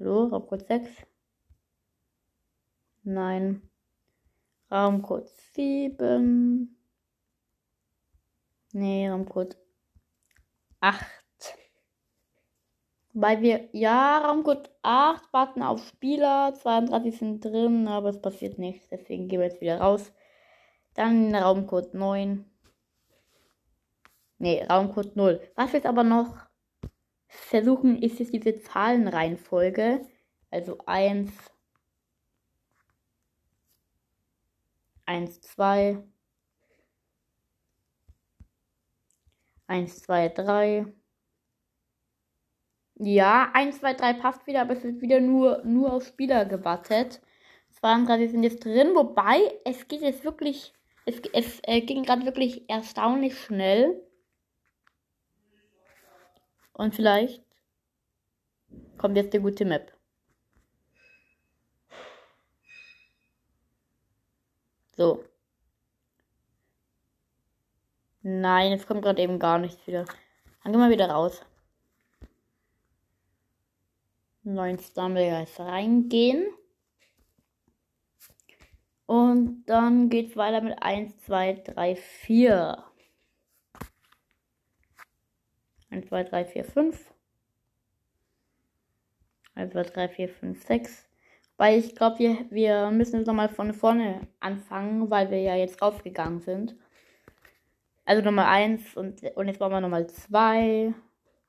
Hallo, 0.00 0.24
Raumcode 0.24 0.66
6. 0.66 1.07
Nein. 3.08 3.62
Raumcode 4.70 5.30
7. 5.54 6.76
Nee, 8.72 9.08
Raumcode 9.08 9.56
8. 10.80 11.06
Weil 13.14 13.40
wir, 13.40 13.70
ja, 13.72 14.18
Raumcode 14.18 14.70
8 14.82 15.32
warten 15.32 15.62
auf 15.62 15.82
Spieler. 15.88 16.52
32 16.52 17.18
sind 17.18 17.42
drin, 17.42 17.88
aber 17.88 18.10
es 18.10 18.20
passiert 18.20 18.58
nichts. 18.58 18.86
Deswegen 18.90 19.28
gehen 19.28 19.40
wir 19.40 19.46
jetzt 19.46 19.62
wieder 19.62 19.80
raus. 19.80 20.12
Dann 20.92 21.34
Raumcode 21.34 21.94
9. 21.94 22.44
Nee, 24.36 24.64
Raumcode 24.64 25.16
0. 25.16 25.40
Was 25.54 25.72
jetzt 25.72 25.86
aber 25.86 26.04
noch 26.04 26.36
versuchen, 27.26 28.02
ist 28.02 28.18
jetzt 28.18 28.34
diese 28.34 28.60
Zahlenreihenfolge. 28.60 30.06
Also 30.50 30.76
1, 30.84 31.32
1, 35.08 35.40
2, 35.40 36.04
1, 39.66 40.02
2, 40.02 40.28
3. 40.28 40.86
Ja, 42.96 43.50
1, 43.54 43.78
2, 43.80 43.94
3 43.94 44.12
passt 44.14 44.46
wieder, 44.46 44.60
aber 44.60 44.74
es 44.74 44.84
wird 44.84 45.00
wieder 45.00 45.20
nur, 45.20 45.62
nur 45.64 45.94
auf 45.94 46.06
Spieler 46.06 46.44
gewartet. 46.44 47.22
32 47.80 48.30
sind 48.32 48.42
jetzt 48.42 48.62
drin, 48.62 48.94
wobei 48.94 49.58
es 49.64 49.88
geht 49.88 50.02
jetzt 50.02 50.24
wirklich, 50.24 50.74
es, 51.06 51.22
es 51.32 51.60
äh, 51.62 51.80
ging 51.80 52.02
gerade 52.02 52.26
wirklich 52.26 52.68
erstaunlich 52.68 53.38
schnell. 53.38 54.02
Und 56.74 56.94
vielleicht 56.94 57.42
kommt 58.98 59.16
jetzt 59.16 59.32
die 59.32 59.38
gute 59.40 59.64
Map. 59.64 59.97
So. 64.98 65.24
Nein, 68.22 68.72
jetzt 68.72 68.88
kommt 68.88 69.02
gerade 69.02 69.22
eben 69.22 69.38
gar 69.38 69.60
nichts 69.60 69.86
wieder. 69.86 70.04
Dann 70.64 70.72
gehen 70.72 70.80
wir 70.80 70.90
wieder 70.90 71.08
raus. 71.08 71.46
Neuen 74.42 74.80
Stumblegeist 74.80 75.60
reingehen. 75.60 76.48
Und 79.06 79.66
dann 79.66 80.10
geht's 80.10 80.36
weiter 80.36 80.62
mit 80.62 80.82
1, 80.82 81.16
2, 81.26 81.52
3, 81.64 81.94
4. 81.94 82.84
1, 85.90 86.08
2, 86.08 86.24
3, 86.24 86.44
4, 86.44 86.64
5. 86.64 87.14
1, 89.54 89.72
2, 89.72 89.82
3, 89.84 90.08
4, 90.08 90.28
5, 90.28 90.66
6. 90.66 91.07
Weil 91.58 91.80
ich 91.80 91.96
glaube, 91.96 92.20
wir, 92.20 92.46
wir 92.50 92.90
müssen 92.92 93.18
jetzt 93.18 93.26
nochmal 93.26 93.48
von 93.48 93.74
vorne 93.74 94.20
anfangen, 94.38 95.10
weil 95.10 95.30
wir 95.30 95.40
ja 95.40 95.56
jetzt 95.56 95.82
rausgegangen 95.82 96.40
sind. 96.40 96.76
Also 98.04 98.22
Nummer 98.22 98.46
1 98.46 98.96
und, 98.96 99.22
und 99.34 99.48
jetzt 99.48 99.60
wollen 99.60 99.72
wir 99.72 99.80
Nummer 99.80 100.06
2. 100.06 100.94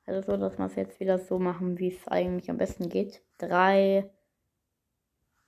Also 0.06 0.32
so, 0.32 0.36
dass 0.36 0.58
wir 0.58 0.66
es 0.66 0.74
jetzt 0.74 0.98
wieder 0.98 1.18
so 1.18 1.38
machen, 1.38 1.78
wie 1.78 1.94
es 1.94 2.08
eigentlich 2.08 2.50
am 2.50 2.58
besten 2.58 2.88
geht. 2.88 3.22
3. 3.38 4.10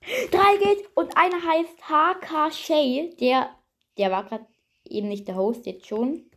3 0.01 0.57
geht 0.57 0.89
und 0.95 1.15
einer 1.17 1.41
heißt 1.45 1.89
HK 1.89 2.53
Shay. 2.53 3.15
Der, 3.19 3.49
der 3.97 4.11
war 4.11 4.23
gerade 4.23 4.47
eben 4.85 5.09
nicht 5.09 5.27
der 5.27 5.35
Host, 5.35 5.65
jetzt 5.65 5.87
schon. 5.87 6.31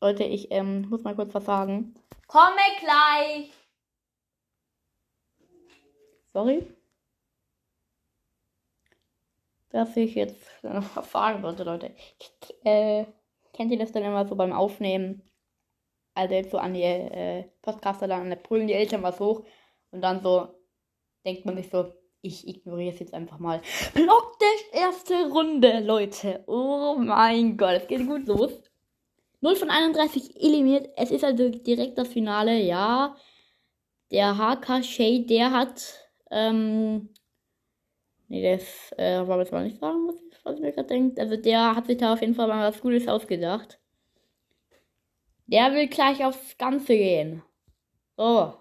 Leute, 0.00 0.24
ich 0.24 0.50
ähm, 0.50 0.88
muss 0.88 1.04
mal 1.04 1.14
kurz 1.14 1.32
was 1.32 1.44
sagen. 1.44 1.94
Komme 2.26 2.56
gleich! 2.80 3.52
Sorry. 6.32 6.66
Dass 9.72 9.96
ich 9.96 10.14
jetzt 10.14 10.38
noch 10.62 10.96
was 10.96 11.10
sagen 11.10 11.42
wollte, 11.42 11.64
Leute. 11.64 11.94
Äh, 12.64 13.06
kennt 13.52 13.72
ihr 13.72 13.78
das 13.78 13.92
dann 13.92 14.04
immer 14.04 14.26
so 14.26 14.36
beim 14.36 14.52
Aufnehmen? 14.52 15.22
Also 16.14 16.34
jetzt 16.34 16.50
so 16.50 16.58
an 16.58 16.74
die 16.74 16.82
äh, 16.82 17.44
Podcaster 17.62 18.06
dann, 18.06 18.30
da 18.30 18.36
brüllen 18.36 18.66
die 18.66 18.74
Eltern 18.74 19.02
was 19.02 19.18
hoch 19.18 19.44
und 19.90 20.02
dann 20.02 20.22
so 20.22 20.48
denkt 21.24 21.46
man 21.46 21.56
sich 21.56 21.70
so, 21.70 21.92
ich 22.20 22.46
ignoriere 22.46 22.92
es 22.92 23.00
jetzt 23.00 23.14
einfach 23.14 23.38
mal. 23.38 23.60
Block 23.94 24.38
der 24.38 24.80
erste 24.82 25.28
Runde, 25.30 25.80
Leute. 25.80 26.44
Oh 26.46 26.96
mein 26.98 27.56
Gott, 27.56 27.72
es 27.72 27.86
geht 27.88 28.06
gut 28.06 28.26
los. 28.26 28.52
0 29.40 29.56
von 29.56 29.70
31 29.70 30.36
eliminiert. 30.40 30.88
Es 30.96 31.10
ist 31.10 31.24
also 31.24 31.48
direkt 31.48 31.98
das 31.98 32.08
Finale, 32.08 32.60
ja. 32.60 33.16
Der 34.12 34.36
HK 34.36 34.84
Shay, 34.84 35.26
der 35.26 35.50
hat. 35.50 36.08
Ähm, 36.30 37.08
nee, 38.32 38.56
das 38.56 38.92
äh, 38.98 39.26
wollte 39.26 39.44
ich 39.44 39.52
mal 39.52 39.64
nicht 39.64 39.78
sagen, 39.78 40.08
was 40.08 40.16
ich, 40.16 40.44
was 40.44 40.54
ich 40.56 40.62
mir 40.62 40.72
gerade 40.72 40.88
denke. 40.88 41.20
Also 41.20 41.36
der 41.36 41.76
hat 41.76 41.86
sich 41.86 41.98
da 41.98 42.14
auf 42.14 42.20
jeden 42.22 42.34
Fall 42.34 42.48
mal 42.48 42.68
was 42.68 42.80
Gutes 42.80 43.06
ausgedacht. 43.06 43.78
Der 45.46 45.72
will 45.74 45.86
gleich 45.88 46.24
aufs 46.24 46.56
Ganze 46.56 46.94
gehen. 46.96 47.42
So. 48.16 48.54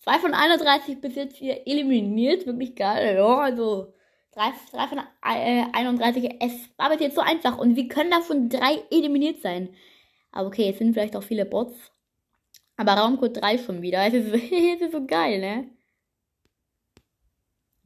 2 0.00 0.18
von 0.20 0.32
31 0.32 1.00
bis 1.02 1.16
jetzt 1.16 1.36
hier 1.36 1.66
eliminiert. 1.66 2.46
Wirklich 2.46 2.74
geil, 2.74 3.16
ja. 3.16 3.38
Also 3.38 3.92
3, 4.32 4.52
3 4.72 4.86
von 4.88 4.98
äh, 4.98 5.64
31. 5.72 6.36
Es 6.40 6.52
war 6.78 6.88
bis 6.90 7.00
jetzt 7.00 7.16
so 7.16 7.20
einfach. 7.20 7.58
Und 7.58 7.76
wie 7.76 7.88
können 7.88 8.10
davon 8.10 8.48
3 8.48 8.84
eliminiert 8.90 9.42
sein? 9.42 9.68
Aber 10.32 10.48
okay, 10.48 10.70
es 10.70 10.78
sind 10.78 10.94
vielleicht 10.94 11.14
auch 11.14 11.22
viele 11.22 11.44
Bots. 11.44 11.76
Aber 12.78 12.92
Raumcode 12.92 13.36
3 13.36 13.58
schon 13.58 13.82
wieder. 13.82 14.06
Es 14.06 14.14
ist, 14.14 14.34
es 14.34 14.80
ist 14.80 14.92
so 14.92 15.04
geil, 15.04 15.40
ne? 15.40 15.77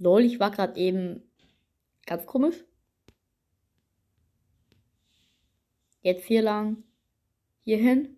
Lol, 0.02 0.24
ich 0.24 0.40
war 0.40 0.50
gerade 0.50 0.78
eben 0.80 1.22
ganz 2.06 2.26
komisch. 2.26 2.56
Jetzt 6.00 6.24
hier 6.24 6.42
lang. 6.42 6.82
Hier 7.64 7.76
hin. 7.76 8.16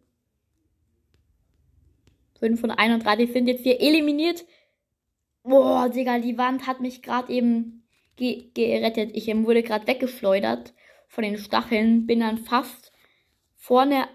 5 2.38 2.58
von 2.58 2.70
31 2.70 3.30
sind 3.32 3.48
jetzt 3.48 3.64
hier 3.64 3.80
eliminiert. 3.80 4.46
Boah, 5.42 5.90
Digga, 5.90 6.18
die 6.20 6.38
Wand 6.38 6.66
hat 6.66 6.80
mich 6.80 7.02
gerade 7.02 7.30
eben 7.30 7.86
ge 8.16 8.50
gerettet. 8.54 9.10
Ich 9.12 9.26
wurde 9.26 9.62
gerade 9.62 9.86
weggeschleudert 9.86 10.72
von 11.08 11.22
den 11.22 11.36
Stacheln, 11.36 12.06
bin 12.06 12.20
dann 12.20 12.38
fast 12.38 12.92
vorne 13.56 14.08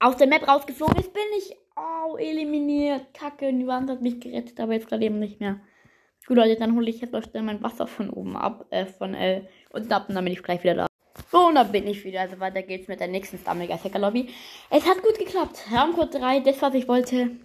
aus 0.00 0.16
der 0.16 0.26
Map 0.26 0.48
rausgeflogen. 0.48 0.96
Jetzt 0.96 1.12
bin 1.12 1.22
ich 1.38 1.56
oh, 1.76 2.16
eliminiert. 2.16 3.14
Kacke, 3.14 3.52
die 3.52 3.68
Wand 3.68 3.88
hat 3.88 4.02
mich 4.02 4.18
gerettet, 4.18 4.58
aber 4.58 4.72
jetzt 4.72 4.88
gerade 4.88 5.04
eben 5.04 5.20
nicht 5.20 5.38
mehr. 5.38 5.60
Gut, 6.26 6.38
Leute, 6.38 6.56
dann 6.56 6.74
hole 6.74 6.88
ich 6.88 7.00
jetzt 7.00 7.12
mal 7.12 7.22
schnell 7.22 7.42
mein 7.42 7.62
Wasser 7.62 7.86
von 7.86 8.08
oben 8.08 8.36
ab, 8.36 8.66
äh, 8.70 8.86
von 8.86 9.14
L 9.14 9.46
und 9.70 9.92
ab 9.92 10.08
und 10.08 10.14
dann 10.14 10.24
bin 10.24 10.32
ich 10.32 10.42
gleich 10.42 10.62
wieder 10.62 10.74
da. 10.74 10.86
So, 11.30 11.48
und 11.48 11.56
da 11.56 11.64
bin 11.64 11.86
ich 11.86 12.04
wieder. 12.04 12.22
Also 12.22 12.40
weiter 12.40 12.62
geht's 12.62 12.88
mit 12.88 13.00
der 13.00 13.08
nächsten 13.08 13.38
Stammelgeist 13.38 13.84
Hacker 13.84 13.98
Lobby. 13.98 14.30
Es 14.70 14.86
hat 14.86 15.02
gut 15.02 15.18
geklappt. 15.18 15.64
Raumcode 15.70 16.14
3, 16.14 16.40
das 16.40 16.62
was 16.62 16.74
ich 16.74 16.88
wollte. 16.88 17.36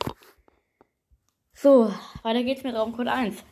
So, 1.54 1.92
weiter 2.24 2.44
geht's 2.44 2.64
mit 2.64 2.74
Raumcode 2.74 3.10
1. 3.10 3.44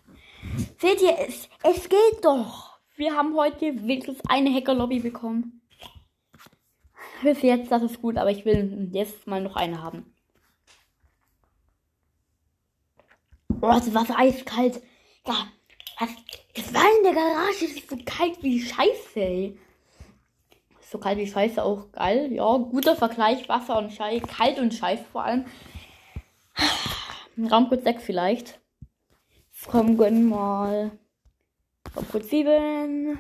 Seht 0.80 1.02
ihr, 1.02 1.18
es, 1.28 1.50
es 1.64 1.90
geht 1.90 2.24
doch. 2.24 2.80
Wir 2.96 3.14
haben 3.14 3.36
heute 3.36 3.86
wenigstens 3.86 4.20
eine 4.30 4.54
Hacker-Lobby 4.54 5.00
bekommen. 5.00 5.62
Bis 7.22 7.42
jetzt, 7.42 7.72
das 7.72 7.84
ist 7.84 8.02
gut, 8.02 8.18
aber 8.18 8.32
ich 8.32 8.46
will 8.46 8.90
jetzt 8.92 9.28
mal 9.28 9.42
noch 9.42 9.56
eine 9.56 9.82
haben. 9.84 10.14
Oh, 13.62 13.68
das 13.70 13.94
Wasser 13.94 14.18
eiskalt. 14.18 14.82
Ja, 15.28 15.48
was, 16.00 16.10
das 16.56 16.74
war 16.74 16.86
in 16.98 17.04
der 17.04 17.14
Garage 17.14 17.66
ist 17.66 17.90
so 17.90 17.98
kalt 18.06 18.42
wie 18.42 18.62
Scheiße, 18.62 19.20
ey. 19.20 19.60
So 20.80 20.98
kalt 21.00 21.18
wie 21.18 21.28
Scheiße 21.28 21.62
auch 21.62 21.92
geil. 21.92 22.32
Ja, 22.32 22.58
guter 22.58 22.96
Vergleich, 22.96 23.50
Wasser 23.50 23.78
und 23.78 23.92
Scheiße. 23.92 24.26
Kalt 24.26 24.58
und 24.58 24.74
Scheiße 24.74 25.04
vor 25.12 25.24
allem. 25.24 25.46
Raumcode 27.38 27.84
6 27.84 28.04
vielleicht. 28.04 28.60
Komm, 29.66 29.98
gönn 29.98 30.30
mal. 30.30 30.98
Raumcode 31.94 32.24
7. 32.24 33.20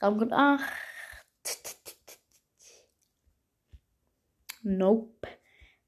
Raumcode 0.00 0.32
8. 0.32 0.62
Nope. 4.62 5.28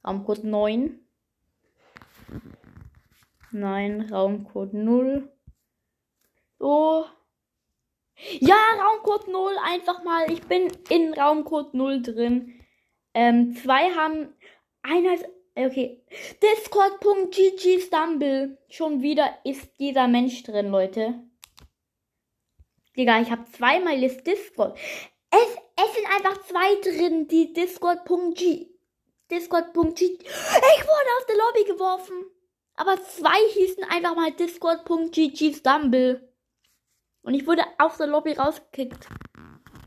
Raumcode 0.04 0.44
9. 0.44 1.00
Nein, 3.50 4.08
Raumcode 4.10 4.74
0. 4.74 5.32
So. 6.58 7.06
Ja, 8.40 8.56
Raumcode 8.80 9.28
0, 9.28 9.52
einfach 9.64 10.02
mal. 10.04 10.30
Ich 10.30 10.42
bin 10.42 10.70
in 10.90 11.14
Raumcode 11.14 11.74
0 11.74 12.02
drin. 12.02 12.60
Ähm, 13.14 13.56
zwei 13.56 13.90
haben. 13.94 14.34
Einer 14.82 15.14
ist. 15.14 15.26
Okay. 15.54 16.04
Discord.gg 16.42 17.80
Stumble. 17.80 18.58
Schon 18.68 19.02
wieder 19.02 19.38
ist 19.44 19.78
dieser 19.80 20.06
Mensch 20.06 20.42
drin, 20.44 20.70
Leute. 20.70 21.14
Digga, 22.96 23.20
ich 23.20 23.30
habe 23.30 23.44
zweimal 23.50 24.00
das 24.00 24.22
Discord. 24.22 24.78
Es, 25.30 25.56
es 25.76 25.94
sind 25.94 26.06
einfach 26.06 26.42
zwei 26.46 26.74
drin, 26.80 27.28
die 27.28 27.52
Discord.g. 27.52 28.68
Discord.g. 29.30 30.04
Ich 30.04 30.20
wurde 30.20 31.10
aus 31.18 31.26
der 31.28 31.36
Lobby 31.36 31.64
geworfen. 31.72 32.37
Aber 32.78 33.02
zwei 33.02 33.36
hießen 33.54 33.82
einfach 33.90 34.14
mal 34.14 34.30
Discord.gg 34.30 35.52
Stumble. 35.52 36.32
Und 37.22 37.34
ich 37.34 37.44
wurde 37.44 37.62
aus 37.76 37.96
der 37.96 38.06
Lobby 38.06 38.34
rausgekickt. 38.34 39.08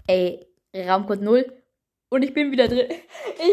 Ey, 0.07 0.45
Raumcode 0.75 1.21
0. 1.21 1.63
Und 2.09 2.23
ich 2.23 2.33
bin 2.33 2.51
wieder 2.51 2.67
drin. 2.67 2.89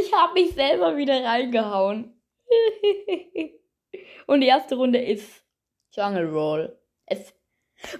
Ich 0.01 0.13
habe 0.13 0.35
mich 0.35 0.55
selber 0.55 0.97
wieder 0.97 1.23
reingehauen. 1.25 2.21
Und 4.27 4.41
die 4.41 4.49
erste 4.49 4.75
Runde 4.75 5.01
ist 5.01 5.45
Jungle 5.93 6.29
Roll. 6.29 6.77
Es. 7.07 7.33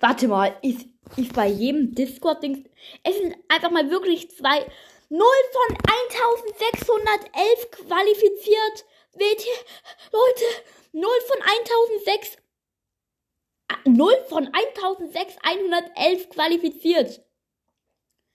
Warte 0.01 0.27
mal, 0.27 0.57
ist, 0.63 0.87
ist 1.17 1.33
bei 1.35 1.47
jedem 1.47 1.95
Discord-Ding. 1.95 2.69
Es 3.05 3.17
sind 3.17 3.37
einfach 3.49 3.71
mal 3.71 3.89
wirklich 3.91 4.29
zwei. 4.33 4.67
0 5.09 5.21
von 5.53 5.77
1611 6.27 7.71
qualifiziert. 7.71 8.85
Wird 9.15 9.45
Leute, 10.13 10.45
0 10.93 11.09
von 11.27 11.43
1006. 11.43 12.37
0 13.85 14.13
von 14.29 14.49
1611 14.53 16.31
qualifiziert. 16.31 17.21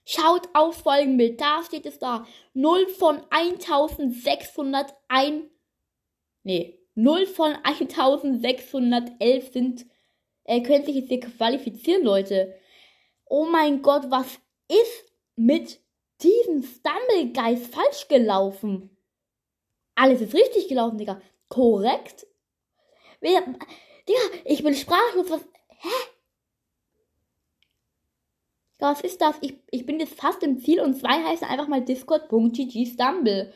Schaut 0.06 0.50
auf 0.52 0.82
Folgenbild, 0.82 1.40
da 1.40 1.62
steht 1.64 1.86
es 1.86 1.98
da. 1.98 2.26
0 2.52 2.88
von 2.88 3.22
1601. 3.30 5.44
Nee, 6.42 6.78
0 6.94 7.26
von 7.26 7.56
1611 7.62 9.52
sind, 9.52 9.86
äh, 10.44 10.60
können 10.62 10.84
sich 10.84 10.96
jetzt 10.96 11.08
hier 11.08 11.20
qualifizieren, 11.20 12.04
Leute. 12.04 12.54
Oh 13.24 13.46
mein 13.46 13.80
Gott, 13.80 14.10
was 14.10 14.38
ist 14.68 15.10
mit 15.36 15.80
diesem 16.22 16.62
Stumblegeist 16.62 17.74
falsch 17.74 18.06
gelaufen? 18.08 18.94
Alles 19.94 20.20
ist 20.20 20.34
richtig 20.34 20.68
gelaufen, 20.68 20.98
Digga. 20.98 21.22
Korrekt. 21.48 22.26
Digga, 23.24 24.20
ich 24.44 24.62
bin 24.62 24.74
sprachlos. 24.74 25.30
Was, 25.30 25.40
hä? 25.68 25.88
Was 28.78 29.00
ist 29.00 29.20
das? 29.20 29.36
Ich, 29.40 29.54
ich 29.70 29.86
bin 29.86 29.98
jetzt 29.98 30.14
fast 30.14 30.42
im 30.42 30.58
Ziel 30.58 30.80
und 30.80 30.94
zwei 30.94 31.22
heißen 31.24 31.48
einfach 31.48 31.68
mal 31.68 31.82
discord.gg 31.82 32.86
Stumble. 32.86 33.52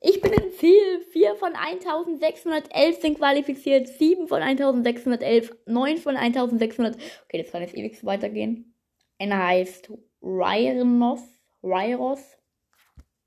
Ich 0.00 0.20
bin 0.20 0.32
im 0.32 0.52
Ziel. 0.52 1.00
4 1.10 1.34
von 1.34 1.54
1611 1.54 3.00
sind 3.00 3.18
qualifiziert. 3.18 3.88
7 3.88 4.28
von 4.28 4.42
1611. 4.42 5.56
9 5.66 5.98
von 5.98 6.16
1600. 6.16 6.94
Okay, 7.24 7.42
das 7.42 7.50
kann 7.50 7.62
jetzt 7.62 7.74
ewig 7.74 7.98
so 7.98 8.06
weitergehen. 8.06 8.74
Einer 9.18 9.44
heißt 9.44 9.90
Ryros. 10.22 11.22
Ryros. 11.62 12.36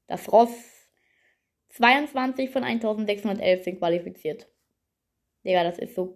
Das 0.07 0.31
Ross. 0.31 0.49
22 1.69 2.49
von 2.49 2.63
1611 2.63 3.63
sind 3.63 3.79
qualifiziert. 3.79 4.47
Digga, 5.49 5.63
das 5.63 5.79
ist 5.79 5.95
so. 5.95 6.15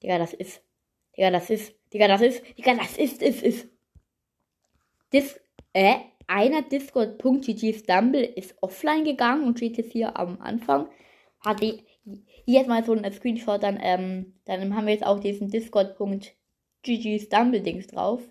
Digga, 0.00 0.18
das 0.18 0.32
ist. 0.32 0.62
Digga, 1.16 1.32
das 1.32 1.50
ist. 1.50 1.74
Digga, 1.92 2.06
das 2.06 2.20
ist. 2.20 2.56
Digga, 2.56 2.74
das 2.76 2.96
ist, 2.96 3.20
ist, 3.20 3.42
ist. 3.42 3.68
Dis. 5.12 5.40
Äh, 5.72 5.96
einer 6.28 6.62
Discord.gg 6.62 7.74
Stumble 7.74 8.24
ist 8.24 8.54
offline 8.60 9.02
gegangen 9.02 9.44
und 9.44 9.58
steht 9.58 9.76
jetzt 9.76 9.90
hier 9.90 10.16
am 10.16 10.40
Anfang. 10.40 10.88
Hat 11.40 11.60
die. 11.60 11.82
Ist 12.46 12.68
mal 12.68 12.84
so 12.84 12.92
ein 12.92 13.12
Screenshot, 13.12 13.60
dann, 13.60 13.80
ähm, 13.82 14.34
dann 14.44 14.76
haben 14.76 14.86
wir 14.86 14.92
jetzt 14.92 15.06
auch 15.06 15.18
diesen 15.18 15.50
Discord.gg 15.50 17.20
Stumble 17.20 17.60
Dings 17.60 17.88
drauf. 17.88 18.22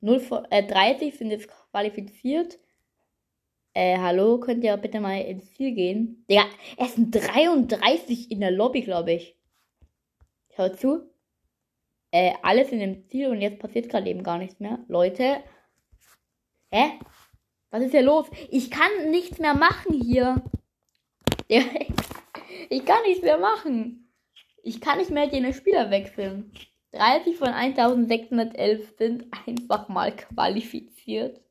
0 0.00 0.20
von, 0.20 0.44
äh, 0.50 0.62
30 0.62 1.16
sind 1.16 1.30
jetzt 1.30 1.48
qualifiziert. 1.70 2.58
Äh, 3.76 3.98
hallo, 3.98 4.38
könnt 4.38 4.62
ihr 4.62 4.76
bitte 4.76 5.00
mal 5.00 5.20
ins 5.20 5.52
Ziel 5.54 5.74
gehen? 5.74 6.24
Digga, 6.30 6.44
es 6.76 6.94
sind 6.94 7.12
33 7.12 8.30
in 8.30 8.38
der 8.38 8.52
Lobby, 8.52 8.82
glaube 8.82 9.14
ich. 9.14 9.36
Schaut 10.54 10.78
zu. 10.78 11.10
Äh, 12.12 12.34
alles 12.42 12.70
in 12.70 12.78
dem 12.78 13.08
Ziel 13.08 13.30
und 13.30 13.40
jetzt 13.40 13.58
passiert 13.58 13.88
gerade 13.88 14.08
eben 14.08 14.22
gar 14.22 14.38
nichts 14.38 14.60
mehr. 14.60 14.78
Leute. 14.86 15.42
Hä? 16.70 17.00
Was 17.70 17.82
ist 17.82 17.90
hier 17.90 18.02
los? 18.02 18.26
Ich 18.48 18.70
kann 18.70 19.10
nichts 19.10 19.40
mehr 19.40 19.54
machen 19.54 20.00
hier. 20.00 20.40
ich 21.48 22.84
kann 22.84 23.02
nichts 23.02 23.24
mehr 23.24 23.38
machen. 23.38 24.08
Ich 24.62 24.80
kann 24.80 24.98
nicht 24.98 25.10
mehr 25.10 25.26
den 25.26 25.52
Spieler 25.52 25.90
wechseln. 25.90 26.52
30 26.92 27.36
von 27.36 27.48
1611 27.48 28.94
sind 28.96 29.26
einfach 29.48 29.88
mal 29.88 30.14
qualifiziert. 30.14 31.43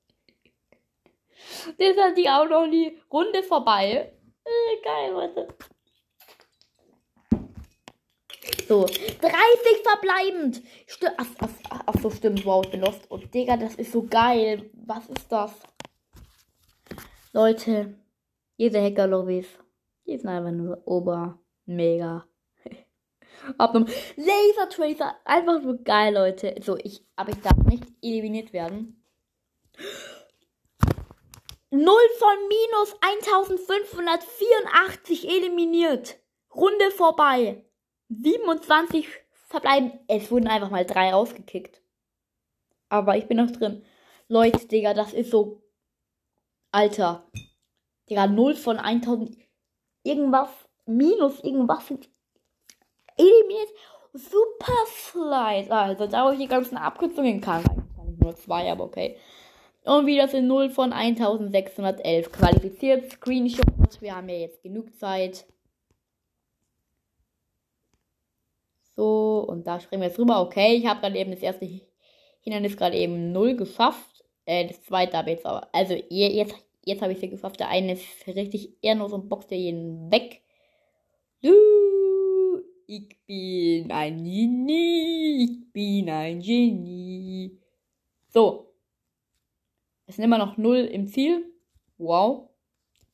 Das 1.77 1.97
hat 1.97 2.17
die 2.17 2.29
auch 2.29 2.47
noch 2.47 2.69
die 2.69 2.99
Runde 3.11 3.43
vorbei. 3.43 4.13
Äh, 4.45 4.81
geil, 4.83 5.15
warte. 5.15 5.47
So, 8.67 8.85
30 8.85 9.21
verbleibend. 9.83 10.61
Sti 10.87 11.07
ach, 11.17 11.27
ach, 11.39 11.81
ach, 11.85 12.01
so, 12.01 12.09
stimmt. 12.09 12.45
Wow, 12.45 12.65
ich 12.65 12.71
bin 12.71 12.81
lost. 12.81 13.09
Und 13.09 13.23
oh, 13.23 13.27
Digga, 13.27 13.57
das 13.57 13.75
ist 13.75 13.91
so 13.91 14.03
geil. 14.03 14.69
Was 14.73 15.07
ist 15.07 15.31
das? 15.31 15.53
Leute, 17.33 17.95
diese 18.57 18.81
Hacker-Lobbys, 18.81 19.47
die 20.05 20.17
sind 20.17 20.29
einfach 20.29 20.51
nur 20.51 20.81
ober, 20.85 21.39
mega. 21.65 22.25
Abnorm. 23.57 23.87
Laser 24.15 24.69
Tracer, 24.69 25.15
einfach 25.25 25.61
nur 25.61 25.77
geil, 25.83 26.13
Leute. 26.13 26.55
So, 26.61 26.77
ich, 26.77 27.05
aber 27.15 27.31
ich 27.31 27.41
darf 27.41 27.57
nicht 27.65 27.85
eliminiert 28.01 28.53
werden. 28.53 29.03
0 31.73 31.85
von 32.19 32.37
minus 32.49 32.93
1584 33.01 35.27
eliminiert. 35.27 36.19
Runde 36.53 36.91
vorbei. 36.91 37.65
27 38.09 39.07
verbleiben. 39.47 39.99
Es 40.07 40.29
wurden 40.29 40.47
einfach 40.47 40.69
mal 40.69 40.85
drei 40.85 41.11
rausgekickt. 41.11 41.81
Aber 42.89 43.17
ich 43.17 43.27
bin 43.27 43.37
noch 43.37 43.49
drin. 43.49 43.83
Leute, 44.27 44.67
Digga, 44.67 44.93
das 44.93 45.13
ist 45.13 45.31
so. 45.31 45.63
Alter. 46.71 47.27
Digga, 48.07 48.27
0 48.27 48.53
von 48.53 48.77
1000. 48.77 49.35
Irgendwas. 50.03 50.49
Minus 50.85 51.43
irgendwas 51.43 51.87
sind 51.87 52.07
eliminiert. 53.17 53.69
Super 54.13 54.85
Slide. 54.85 55.71
Also, 55.71 56.05
da 56.05 56.27
wo 56.27 56.33
ich 56.33 56.39
die 56.39 56.47
ganzen 56.47 56.77
Abkürzungen 56.77 57.41
kann. 57.41 57.63
Eigentlich 57.97 58.19
nur 58.19 58.35
zwei, 58.35 58.71
aber 58.71 58.83
okay. 58.83 59.17
Und 59.83 60.05
wieder 60.05 60.27
sind 60.29 60.47
0 60.47 60.69
von 60.69 60.93
1611 60.93 62.31
qualifiziert. 62.31 63.11
Screenshot. 63.11 63.65
Wir 63.99 64.15
haben 64.15 64.29
ja 64.29 64.35
jetzt 64.35 64.63
genug 64.63 64.95
Zeit. 64.97 65.45
So, 68.95 69.45
und 69.47 69.67
da 69.67 69.79
springen 69.79 70.01
wir 70.01 70.07
jetzt 70.07 70.19
rüber. 70.19 70.41
Okay, 70.41 70.75
ich 70.75 70.85
habe 70.85 71.01
gerade 71.01 71.17
eben 71.17 71.31
das 71.31 71.41
erste 71.41 71.67
Hindernis 72.41 72.77
gerade 72.77 72.97
eben 72.97 73.31
0 73.33 73.57
geschafft. 73.57 74.23
Äh, 74.45 74.67
das 74.67 74.83
zweite 74.83 75.17
habe 75.17 75.31
ich 75.31 75.37
jetzt 75.37 75.45
aber. 75.45 75.67
Also, 75.73 75.95
jetzt, 76.09 76.55
jetzt 76.85 77.01
habe 77.01 77.11
ich 77.11 77.21
es 77.21 77.29
geschafft. 77.29 77.59
Der 77.59 77.69
eine 77.69 77.93
ist 77.93 78.27
richtig 78.27 78.77
ehrenlos 78.81 79.11
und 79.11 79.27
boxt 79.27 79.51
ja 79.51 79.57
jeden 79.57 80.09
weg. 80.11 80.41
Du, 81.41 82.61
ich 82.87 83.17
bin 83.25 83.91
ein 83.91 84.23
Genie. 84.23 85.43
Ich 85.43 85.73
bin 85.73 86.09
ein 86.09 86.39
Genie. 86.39 87.59
So. 88.29 88.72
Es 90.05 90.15
sind 90.15 90.25
immer 90.25 90.37
noch 90.37 90.57
0 90.57 90.77
im 90.79 91.07
Ziel. 91.07 91.45
Wow. 91.97 92.49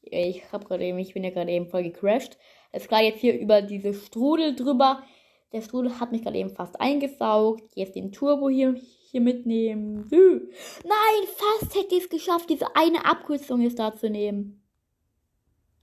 Ich 0.02 0.52
habe 0.52 0.65
gerade 0.65 0.86
eben, 0.86 0.97
ich 0.99 1.13
bin 1.13 1.23
ja 1.23 1.30
gerade 1.30 1.52
eben 1.52 1.67
voll 1.67 1.84
gecrashed. 1.84 2.38
Es 2.71 2.88
klar 2.88 3.04
jetzt 3.04 3.19
hier 3.19 3.39
über 3.39 3.62
diese 3.62 3.93
Strudel 3.93 4.56
drüber. 4.56 5.04
Der 5.52 5.62
Strudel 5.62 5.99
hat 5.99 6.12
mich 6.12 6.23
gerade 6.23 6.38
eben 6.38 6.52
fast 6.52 6.80
eingesaugt. 6.80 7.75
Jetzt 7.75 7.95
den 7.95 8.12
Turbo 8.12 8.49
hier, 8.49 8.75
hier 8.75 9.21
mitnehmen. 9.21 10.08
Nein, 10.12 11.28
fast 11.36 11.75
hätte 11.75 11.95
ich 11.95 12.04
es 12.04 12.10
geschafft. 12.10 12.49
Diese 12.49 12.75
eine 12.75 13.06
Abkürzung 13.06 13.62
ist 13.62 13.80
da 13.80 13.95
zu 13.95 14.10
nehmen. 14.10 14.63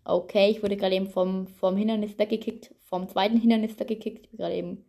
Okay, 0.05 0.51
ich 0.51 0.63
wurde 0.63 0.77
gerade 0.77 0.95
eben 0.95 1.09
vom, 1.09 1.49
vom 1.49 1.77
Hindernis 1.77 2.17
weggekickt. 2.17 2.75
Vom 2.85 3.09
zweiten 3.09 3.39
Hindernis 3.39 3.79
weggekickt. 3.79 4.27
Ich 4.27 4.31
bin 4.31 4.39
gerade 4.39 4.55
eben 4.55 4.85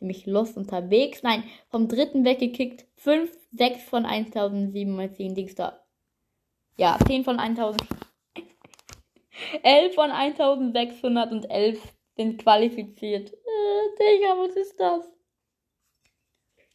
ziemlich 0.00 0.26
los 0.26 0.56
unterwegs. 0.56 1.22
Nein, 1.22 1.44
vom 1.68 1.86
dritten 1.86 2.24
weggekickt. 2.24 2.86
5, 2.96 3.30
6 3.52 3.84
von 3.84 4.04
1097 4.04 5.34
Dings 5.34 5.54
da. 5.54 5.80
Ja, 6.76 6.98
10 7.06 7.24
von 7.24 7.38
1000. 7.38 7.82
11 9.62 9.94
von 9.94 10.10
1611 10.10 11.80
sind 12.16 12.42
qualifiziert. 12.42 13.30
Äh, 13.32 14.16
Digga, 14.18 14.36
was 14.38 14.56
ist 14.56 14.80
das? 14.80 15.08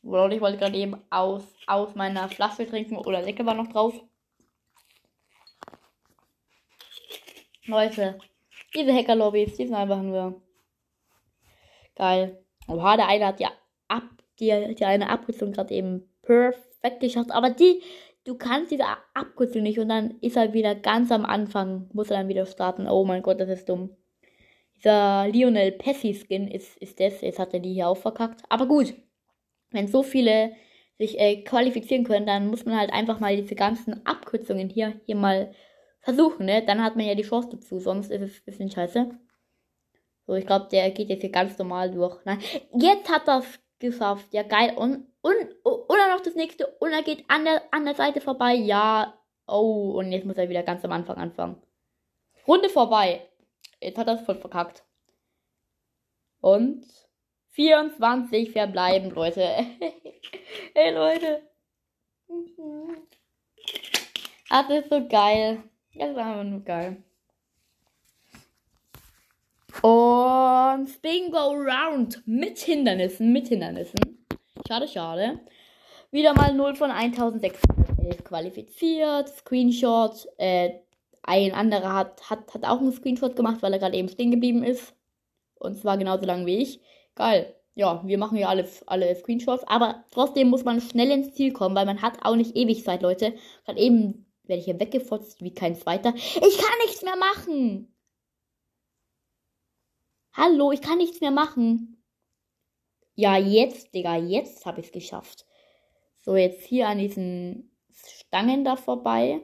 Oder 0.03 0.31
ich 0.31 0.41
wollte 0.41 0.59
gerade 0.59 0.77
eben 0.77 1.01
aus, 1.09 1.43
aus 1.65 1.95
meiner 1.95 2.29
Flasche 2.29 2.67
trinken 2.67 2.95
oder 2.97 3.23
Lecke 3.23 3.43
war 3.45 3.55
noch 3.55 3.67
drauf. 3.67 3.99
Leute, 7.65 8.19
diese 8.75 8.93
Hacker-Lobbys, 8.93 9.55
die 9.55 9.65
sind 9.65 9.73
einfach 9.73 10.03
nur 10.03 10.39
geil. 11.95 12.44
Oha, 12.67 12.97
der 12.97 13.07
eine 13.07 13.27
hat 13.27 13.39
ja 13.39 13.51
ab, 13.87 14.03
die, 14.39 14.75
die 14.75 14.85
eine 14.85 15.09
Abkürzung 15.09 15.51
gerade 15.51 15.73
eben 15.73 16.09
perfekt 16.21 16.99
geschafft. 16.99 17.31
Aber 17.31 17.49
die, 17.49 17.81
du 18.25 18.35
kannst 18.35 18.71
diese 18.71 18.85
Abkürzung 19.13 19.63
nicht 19.63 19.79
und 19.79 19.89
dann 19.89 20.15
ist 20.21 20.37
er 20.37 20.53
wieder 20.53 20.75
ganz 20.75 21.11
am 21.11 21.25
Anfang, 21.25 21.89
muss 21.93 22.09
er 22.09 22.17
dann 22.17 22.27
wieder 22.27 22.45
starten. 22.45 22.87
Oh 22.87 23.05
mein 23.05 23.21
Gott, 23.21 23.39
das 23.39 23.49
ist 23.49 23.69
dumm. 23.69 23.95
Dieser 24.75 25.27
Lionel 25.29 25.71
Pessi 25.71 26.13
Skin 26.13 26.47
ist, 26.47 26.77
ist 26.77 26.99
das. 26.99 27.21
Jetzt 27.21 27.39
hat 27.39 27.53
er 27.53 27.59
die 27.59 27.73
hier 27.73 27.87
auch 27.87 27.97
verkackt. 27.97 28.41
Aber 28.49 28.67
gut, 28.67 28.93
wenn 29.71 29.87
so 29.87 30.03
viele 30.03 30.51
sich 30.97 31.19
äh, 31.19 31.43
qualifizieren 31.43 32.03
können, 32.03 32.25
dann 32.25 32.47
muss 32.47 32.65
man 32.65 32.77
halt 32.77 32.91
einfach 32.91 33.19
mal 33.19 33.35
diese 33.35 33.55
ganzen 33.55 34.05
Abkürzungen 34.05 34.69
hier, 34.69 34.99
hier 35.05 35.15
mal 35.15 35.53
versuchen, 36.01 36.45
ne? 36.45 36.63
Dann 36.65 36.83
hat 36.83 36.95
man 36.95 37.05
ja 37.05 37.15
die 37.15 37.23
Chance 37.23 37.49
dazu, 37.51 37.79
sonst 37.79 38.11
ist 38.11 38.21
es 38.21 38.37
ein 38.37 38.45
bisschen 38.45 38.71
scheiße. 38.71 39.09
So, 40.27 40.33
ich 40.33 40.45
glaube, 40.45 40.67
der 40.71 40.89
geht 40.91 41.09
jetzt 41.09 41.21
hier 41.21 41.31
ganz 41.31 41.57
normal 41.57 41.91
durch. 41.91 42.17
Nein, 42.25 42.39
jetzt 42.73 43.09
hat 43.09 43.27
er 43.27 43.39
es 43.39 43.59
geschafft. 43.79 44.33
Ja, 44.33 44.43
geil. 44.43 44.73
Und, 44.75 45.07
und, 45.21 45.35
oder 45.63 46.09
noch 46.09 46.21
das 46.21 46.35
nächste. 46.35 46.67
Und 46.79 46.91
er 46.91 47.03
geht 47.03 47.23
an 47.29 47.45
der, 47.45 47.61
an 47.71 47.85
der 47.85 47.95
Seite 47.95 48.21
vorbei. 48.21 48.53
Ja. 48.55 49.19
Oh, 49.47 49.93
und 49.97 50.11
jetzt 50.11 50.25
muss 50.25 50.37
er 50.37 50.49
wieder 50.49 50.63
ganz 50.63 50.83
am 50.83 50.91
Anfang 50.91 51.17
anfangen. 51.17 51.61
Runde 52.47 52.69
vorbei. 52.69 53.29
Jetzt 53.79 53.97
hat 53.97 54.07
er 54.07 54.15
es 54.15 54.21
voll 54.21 54.35
verkackt. 54.35 54.83
Und 56.41 56.85
24 57.51 58.51
verbleiben, 58.51 59.11
Leute. 59.11 59.41
hey, 60.73 60.93
Leute. 60.93 61.41
Das 64.49 64.69
ist 64.69 64.89
so 64.89 65.07
geil. 65.07 65.63
Das 65.93 66.09
ist 66.09 66.17
einfach 66.17 66.43
nur 66.43 66.61
geil. 66.61 67.03
Und 69.81 71.01
Bingo 71.01 71.51
Round 71.51 72.21
mit 72.25 72.59
Hindernissen, 72.59 73.31
mit 73.33 73.49
Hindernissen. 73.49 74.25
Schade, 74.67 74.87
schade. 74.87 75.39
Wieder 76.11 76.33
mal 76.33 76.53
0 76.53 76.75
von 76.75 76.91
1611 76.91 78.23
qualifiziert. 78.23 79.29
Screenshot. 79.29 80.27
Äh, 80.37 80.79
ein 81.23 81.53
anderer 81.53 81.93
hat, 81.93 82.29
hat, 82.29 82.53
hat 82.53 82.63
auch 82.65 82.79
einen 82.79 82.93
Screenshot 82.93 83.35
gemacht, 83.35 83.61
weil 83.61 83.73
er 83.73 83.79
gerade 83.79 83.97
eben 83.97 84.09
stehen 84.09 84.31
geblieben 84.31 84.63
ist. 84.63 84.93
Und 85.55 85.77
zwar 85.77 85.97
genauso 85.97 86.25
lang 86.25 86.45
wie 86.45 86.57
ich. 86.57 86.79
Geil. 87.15 87.53
Ja, 87.73 88.01
wir 88.05 88.17
machen 88.17 88.37
ja 88.37 88.47
alle, 88.47 88.67
alle 88.85 89.13
Screenshots. 89.15 89.65
Aber 89.67 90.05
trotzdem 90.11 90.47
muss 90.47 90.63
man 90.63 90.79
schnell 90.79 91.11
ins 91.11 91.33
Ziel 91.33 91.51
kommen, 91.51 91.75
weil 91.75 91.85
man 91.85 92.01
hat 92.01 92.23
auch 92.23 92.35
nicht 92.35 92.55
ewig 92.55 92.83
Zeit, 92.83 93.01
Leute. 93.01 93.33
Gerade 93.65 93.79
eben 93.79 94.25
werde 94.43 94.59
ich 94.59 94.65
hier 94.65 94.79
weggefotzt 94.79 95.43
wie 95.43 95.53
kein 95.53 95.75
zweiter. 95.75 96.13
Ich 96.15 96.57
kann 96.57 96.77
nichts 96.85 97.01
mehr 97.01 97.17
machen. 97.17 97.94
Hallo, 100.37 100.73
ich 100.73 100.81
kann 100.81 100.97
nichts 100.97 101.21
mehr 101.21 101.31
machen. 101.31 101.95
Ja, 103.15 103.37
jetzt, 103.37 103.95
Digga, 103.95 104.17
jetzt 104.17 104.65
habe 104.65 104.81
ich 104.81 104.87
es 104.87 104.91
geschafft. 104.91 105.45
So, 106.19 106.35
jetzt 106.35 106.65
hier 106.65 106.89
an 106.89 106.97
diesen 106.97 107.71
Stangen 107.93 108.65
da 108.65 108.75
vorbei. 108.75 109.41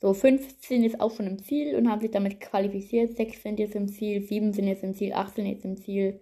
So, 0.00 0.14
15 0.14 0.82
ist 0.82 1.00
auch 1.00 1.14
schon 1.14 1.28
im 1.28 1.38
Ziel 1.38 1.76
und 1.76 1.88
haben 1.88 2.00
sich 2.00 2.10
damit 2.10 2.40
qualifiziert. 2.40 3.16
6 3.16 3.40
sind 3.40 3.60
jetzt 3.60 3.76
im 3.76 3.86
Ziel, 3.86 4.22
7 4.22 4.52
sind 4.52 4.66
jetzt 4.66 4.82
im 4.82 4.94
Ziel, 4.94 5.12
8 5.12 5.36
sind 5.36 5.46
jetzt 5.46 5.64
im 5.64 5.76
Ziel. 5.76 6.20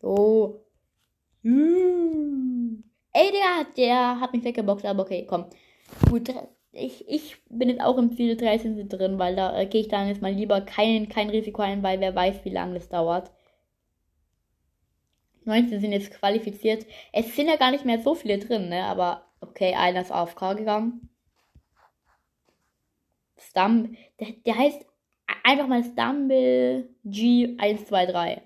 So. 0.00 0.64
Hm. 1.42 2.84
Ey, 3.12 3.30
der, 3.32 3.66
der 3.76 4.20
hat 4.20 4.32
mich 4.32 4.44
weggeboxt, 4.44 4.86
aber 4.86 5.02
okay, 5.02 5.26
komm. 5.28 5.46
Gut, 6.08 6.32
ich, 6.74 7.08
ich 7.08 7.36
bin 7.48 7.68
jetzt 7.68 7.80
auch 7.80 7.96
im 7.98 8.12
Ziel 8.16 8.36
13 8.36 8.88
drin, 8.88 9.18
weil 9.18 9.36
da 9.36 9.58
äh, 9.58 9.66
gehe 9.66 9.80
ich 9.80 9.88
dann 9.88 10.08
jetzt 10.08 10.22
mal 10.22 10.32
lieber 10.32 10.60
kein, 10.60 11.08
kein 11.08 11.30
Risiko 11.30 11.62
ein, 11.62 11.82
weil 11.82 12.00
wer 12.00 12.14
weiß, 12.14 12.44
wie 12.44 12.50
lange 12.50 12.74
das 12.74 12.88
dauert. 12.88 13.30
19 15.44 15.80
sind 15.80 15.92
jetzt 15.92 16.12
qualifiziert. 16.12 16.86
Es 17.12 17.36
sind 17.36 17.48
ja 17.48 17.56
gar 17.56 17.70
nicht 17.70 17.84
mehr 17.84 18.00
so 18.00 18.14
viele 18.14 18.38
drin, 18.38 18.68
ne? 18.68 18.84
Aber 18.84 19.26
okay, 19.40 19.74
einer 19.74 20.00
ist 20.00 20.10
AFK 20.10 20.56
gegangen. 20.56 21.10
Stumble. 23.36 23.96
Der, 24.20 24.28
der 24.44 24.58
heißt 24.58 24.86
einfach 25.42 25.66
mal 25.66 25.84
Stumble 25.84 26.88
G123. 27.04 28.40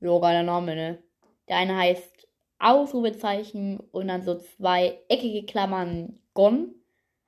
Jo, 0.00 0.20
geiler 0.20 0.42
Name, 0.42 0.74
ne? 0.74 1.02
Der 1.48 1.56
eine 1.56 1.76
heißt 1.76 2.28
Ausrufezeichen 2.58 3.78
und 3.92 4.08
dann 4.08 4.22
so 4.22 4.36
zwei 4.36 4.98
eckige 5.08 5.46
Klammern 5.46 6.18
Gon. 6.34 6.74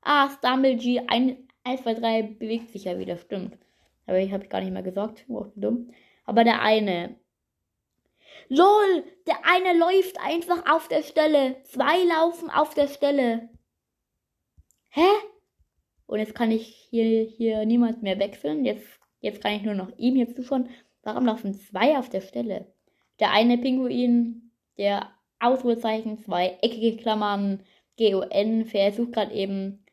Ah, 0.03 0.31
Stumble 0.31 0.77
G 0.77 1.01
1, 1.07 1.37
1, 1.65 1.83
2, 1.83 1.95
3 1.95 2.23
bewegt 2.23 2.71
sich 2.71 2.85
ja 2.85 2.99
wieder, 2.99 3.17
stimmt. 3.17 3.59
Aber 4.07 4.19
ich 4.19 4.33
habe 4.33 4.49
gar 4.49 4.61
nicht 4.61 4.73
mehr 4.73 4.83
gesagt. 4.83 5.25
Oh, 5.29 5.47
dumm. 5.55 5.93
Aber 6.25 6.45
der 6.45 6.63
eine. 6.63 7.17
LOL! 8.49 9.05
Der 9.27 9.37
eine 9.45 9.79
läuft 9.79 10.19
einfach 10.21 10.69
auf 10.71 10.89
der 10.89 11.03
Stelle. 11.03 11.63
Zwei 11.65 12.05
laufen 12.05 12.51
auf 12.51 12.75
der 12.75 12.89
Stelle. 12.89 13.49
Hä? 14.89 15.07
Und 16.07 16.19
jetzt 16.19 16.35
kann 16.35 16.51
ich 16.51 16.67
hier, 16.91 17.23
hier 17.25 17.65
niemand 17.65 18.03
mehr 18.03 18.19
wechseln. 18.19 18.65
Jetzt, 18.65 18.99
jetzt 19.21 19.41
kann 19.41 19.53
ich 19.53 19.63
nur 19.63 19.75
noch 19.75 19.97
ihm 19.97 20.17
hier 20.17 20.35
zuschauen. 20.35 20.69
Warum 21.03 21.27
laufen 21.27 21.55
zwei 21.55 21.97
auf 21.99 22.09
der 22.09 22.21
Stelle? 22.21 22.73
Der 23.21 23.31
eine 23.31 23.59
Pinguin, 23.59 24.51
der 24.77 25.11
Ausrufezeichen, 25.39 26.19
zwei 26.19 26.59
eckige 26.63 26.97
Klammern, 26.97 27.63
GON, 27.99 28.65
versucht 28.65 29.13
gerade 29.13 29.33
eben 29.33 29.85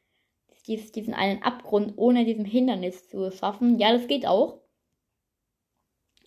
diesen 0.67 1.13
einen 1.13 1.41
Abgrund 1.43 1.93
ohne 1.97 2.25
diesem 2.25 2.45
Hindernis 2.45 3.07
zu 3.09 3.31
schaffen. 3.31 3.79
Ja, 3.79 3.91
das 3.91 4.07
geht 4.07 4.25
auch. 4.25 4.61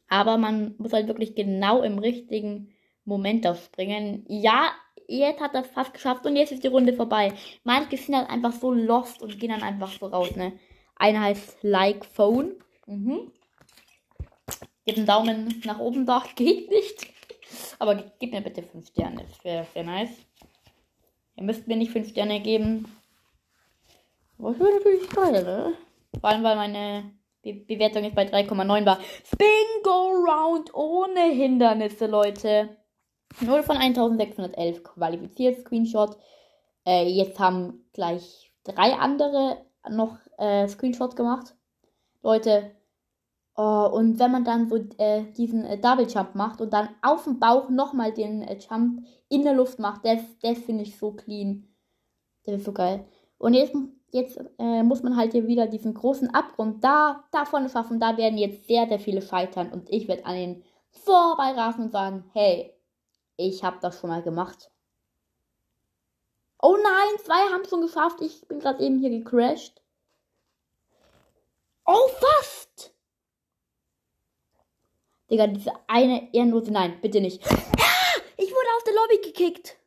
Aber 0.09 0.39
man 0.39 0.75
muss 0.79 0.93
halt 0.93 1.07
wirklich 1.07 1.35
genau 1.35 1.83
im 1.83 1.99
richtigen 1.99 2.75
Moment 3.05 3.45
da 3.45 3.55
springen. 3.55 4.25
Ja, 4.29 4.73
jetzt 5.07 5.41
hat 5.41 5.55
er 5.55 5.65
fast 5.65 5.95
geschafft 5.95 6.27
und 6.27 6.37
jetzt 6.37 6.53
ist 6.53 6.65
die 6.65 6.69
Runde 6.69 6.93
vorbei. 6.93 7.33
Manche 7.65 7.97
sind 7.97 8.17
halt 8.17 8.29
einfach 8.29 8.53
so 8.53 8.73
lost 8.73 9.23
und 9.23 9.39
gehen 9.39 9.51
dann 9.51 9.63
einfach 9.63 9.93
so 9.93 10.07
raus, 10.07 10.35
ne? 10.37 10.59
Einer 10.97 11.23
heißt 11.23 11.59
Like 11.63 12.05
Phone. 12.05 12.57
Mhm. 12.87 13.33
Gib 14.85 14.97
einen 14.97 15.07
Daumen 15.07 15.63
nach 15.65 15.79
oben 15.79 16.07
da. 16.07 16.25
Geht 16.35 16.71
nicht. 16.71 17.07
Aber 17.79 17.95
gib 18.19 18.33
mir 18.33 18.41
bitte 18.41 18.63
5 18.63 18.89
Sterne. 18.89 19.25
Das 19.29 19.45
wäre 19.45 19.67
sehr 19.73 19.85
nice. 19.85 20.11
Ihr 21.37 21.45
müsst 21.45 21.67
mir 21.67 21.77
nicht 21.77 21.93
5 21.93 22.11
Sterne 22.11 22.41
geben. 22.41 22.87
Aber 24.41 24.53
das 24.53 24.61
wäre 24.61 24.75
natürlich 24.75 25.09
geil, 25.11 25.45
ne? 25.45 25.75
Vor 26.19 26.31
allem, 26.31 26.43
weil 26.43 26.57
meine 26.57 27.13
Be 27.43 27.53
Bewertung 27.53 28.05
jetzt 28.05 28.17
bei 28.17 28.27
3,9 28.27 28.87
war. 28.87 28.99
Bingo 29.37 30.11
Round 30.27 30.75
ohne 30.75 31.31
Hindernisse, 31.33 32.07
Leute. 32.07 32.77
0 33.41 33.63
von 33.63 33.77
1611 33.77 34.83
qualifiziert, 34.83 35.61
Screenshot. 35.61 36.17
Äh, 36.87 37.09
jetzt 37.09 37.39
haben 37.39 37.85
gleich 37.93 38.53
drei 38.65 38.95
andere 38.95 39.59
noch 39.89 40.19
äh, 40.39 40.67
Screenshots 40.69 41.17
gemacht. 41.17 41.55
Leute, 42.23 42.73
oh, 43.57 43.89
und 43.93 44.19
wenn 44.19 44.33
man 44.33 44.45
dann 44.45 44.69
so 44.69 44.77
äh, 44.99 45.25
diesen 45.37 45.65
äh, 45.65 45.79
Double 45.79 46.09
Jump 46.09 46.35
macht 46.35 46.61
und 46.61 46.73
dann 46.73 46.89
auf 47.03 47.25
dem 47.25 47.39
Bauch 47.39 47.69
nochmal 47.69 48.13
den 48.13 48.43
äh, 48.43 48.59
Jump 48.59 49.07
in 49.29 49.43
der 49.45 49.55
Luft 49.55 49.79
macht, 49.79 50.05
das, 50.05 50.21
das 50.43 50.59
finde 50.59 50.83
ich 50.83 50.99
so 50.99 51.13
clean. 51.13 51.69
Das 52.45 52.57
ist 52.57 52.65
so 52.65 52.73
geil. 52.73 53.07
Und 53.39 53.55
jetzt, 53.55 53.75
jetzt 54.13 54.39
äh, 54.59 54.83
muss 54.83 55.03
man 55.03 55.17
halt 55.17 55.33
hier 55.33 55.47
wieder 55.47 55.67
diesen 55.67 55.95
großen 55.95 56.33
Abgrund 56.35 56.83
da, 56.85 57.25
davon 57.33 57.69
schaffen. 57.69 58.01
Da 58.01 58.17
werden 58.17 58.39
jetzt 58.39 58.67
sehr, 58.67 58.89
sehr 58.89 58.99
viele 58.99 59.23
scheitern. 59.23 59.73
Und 59.73 59.91
ich 59.91 60.09
werde 60.09 60.27
an 60.27 60.35
den 60.35 60.65
vorbeirasen 60.91 61.85
und 61.85 61.93
sagen, 61.93 62.25
hey, 62.33 62.75
ich 63.37 63.65
habe 63.65 63.79
das 63.81 63.99
schon 63.99 64.11
mal 64.11 64.23
gemacht. 64.23 64.71
Oh 66.63 66.77
nein, 66.77 67.25
zwei 67.25 67.53
haben 67.53 67.63
es 67.63 67.71
schon 67.71 67.81
geschafft. 67.81 68.21
Ich 68.21 68.47
bin 68.47 68.61
gerade 68.61 68.83
eben 68.85 68.99
hier 68.99 69.11
gecrashed. 69.11 69.81
Oh, 71.87 72.09
fast! 72.21 72.95
Digga, 75.31 75.47
diese 75.47 75.73
eine 75.87 76.33
ehrenlose. 76.35 76.71
Nein, 76.71 77.01
bitte 77.01 77.21
nicht. 77.21 77.43
Ah, 77.83 78.21
ich 78.37 78.51
wurde 78.51 78.69
aus 78.77 78.85
der 78.85 78.95
Lobby 78.95 79.29
gekickt. 79.29 79.80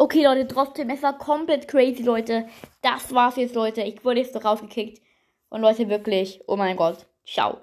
Okay, 0.00 0.24
Leute, 0.24 0.48
trotzdem, 0.48 0.88
es 0.88 1.02
war 1.02 1.18
komplett 1.18 1.68
crazy, 1.68 2.02
Leute. 2.02 2.48
Das 2.80 3.12
war's 3.12 3.36
jetzt, 3.36 3.54
Leute. 3.54 3.82
Ich 3.82 4.02
wurde 4.02 4.20
jetzt 4.20 4.32
so 4.32 4.38
rausgekickt. 4.38 5.02
Und 5.50 5.60
Leute, 5.60 5.90
wirklich, 5.90 6.40
oh 6.46 6.56
mein 6.56 6.78
Gott. 6.78 7.06
Ciao. 7.26 7.58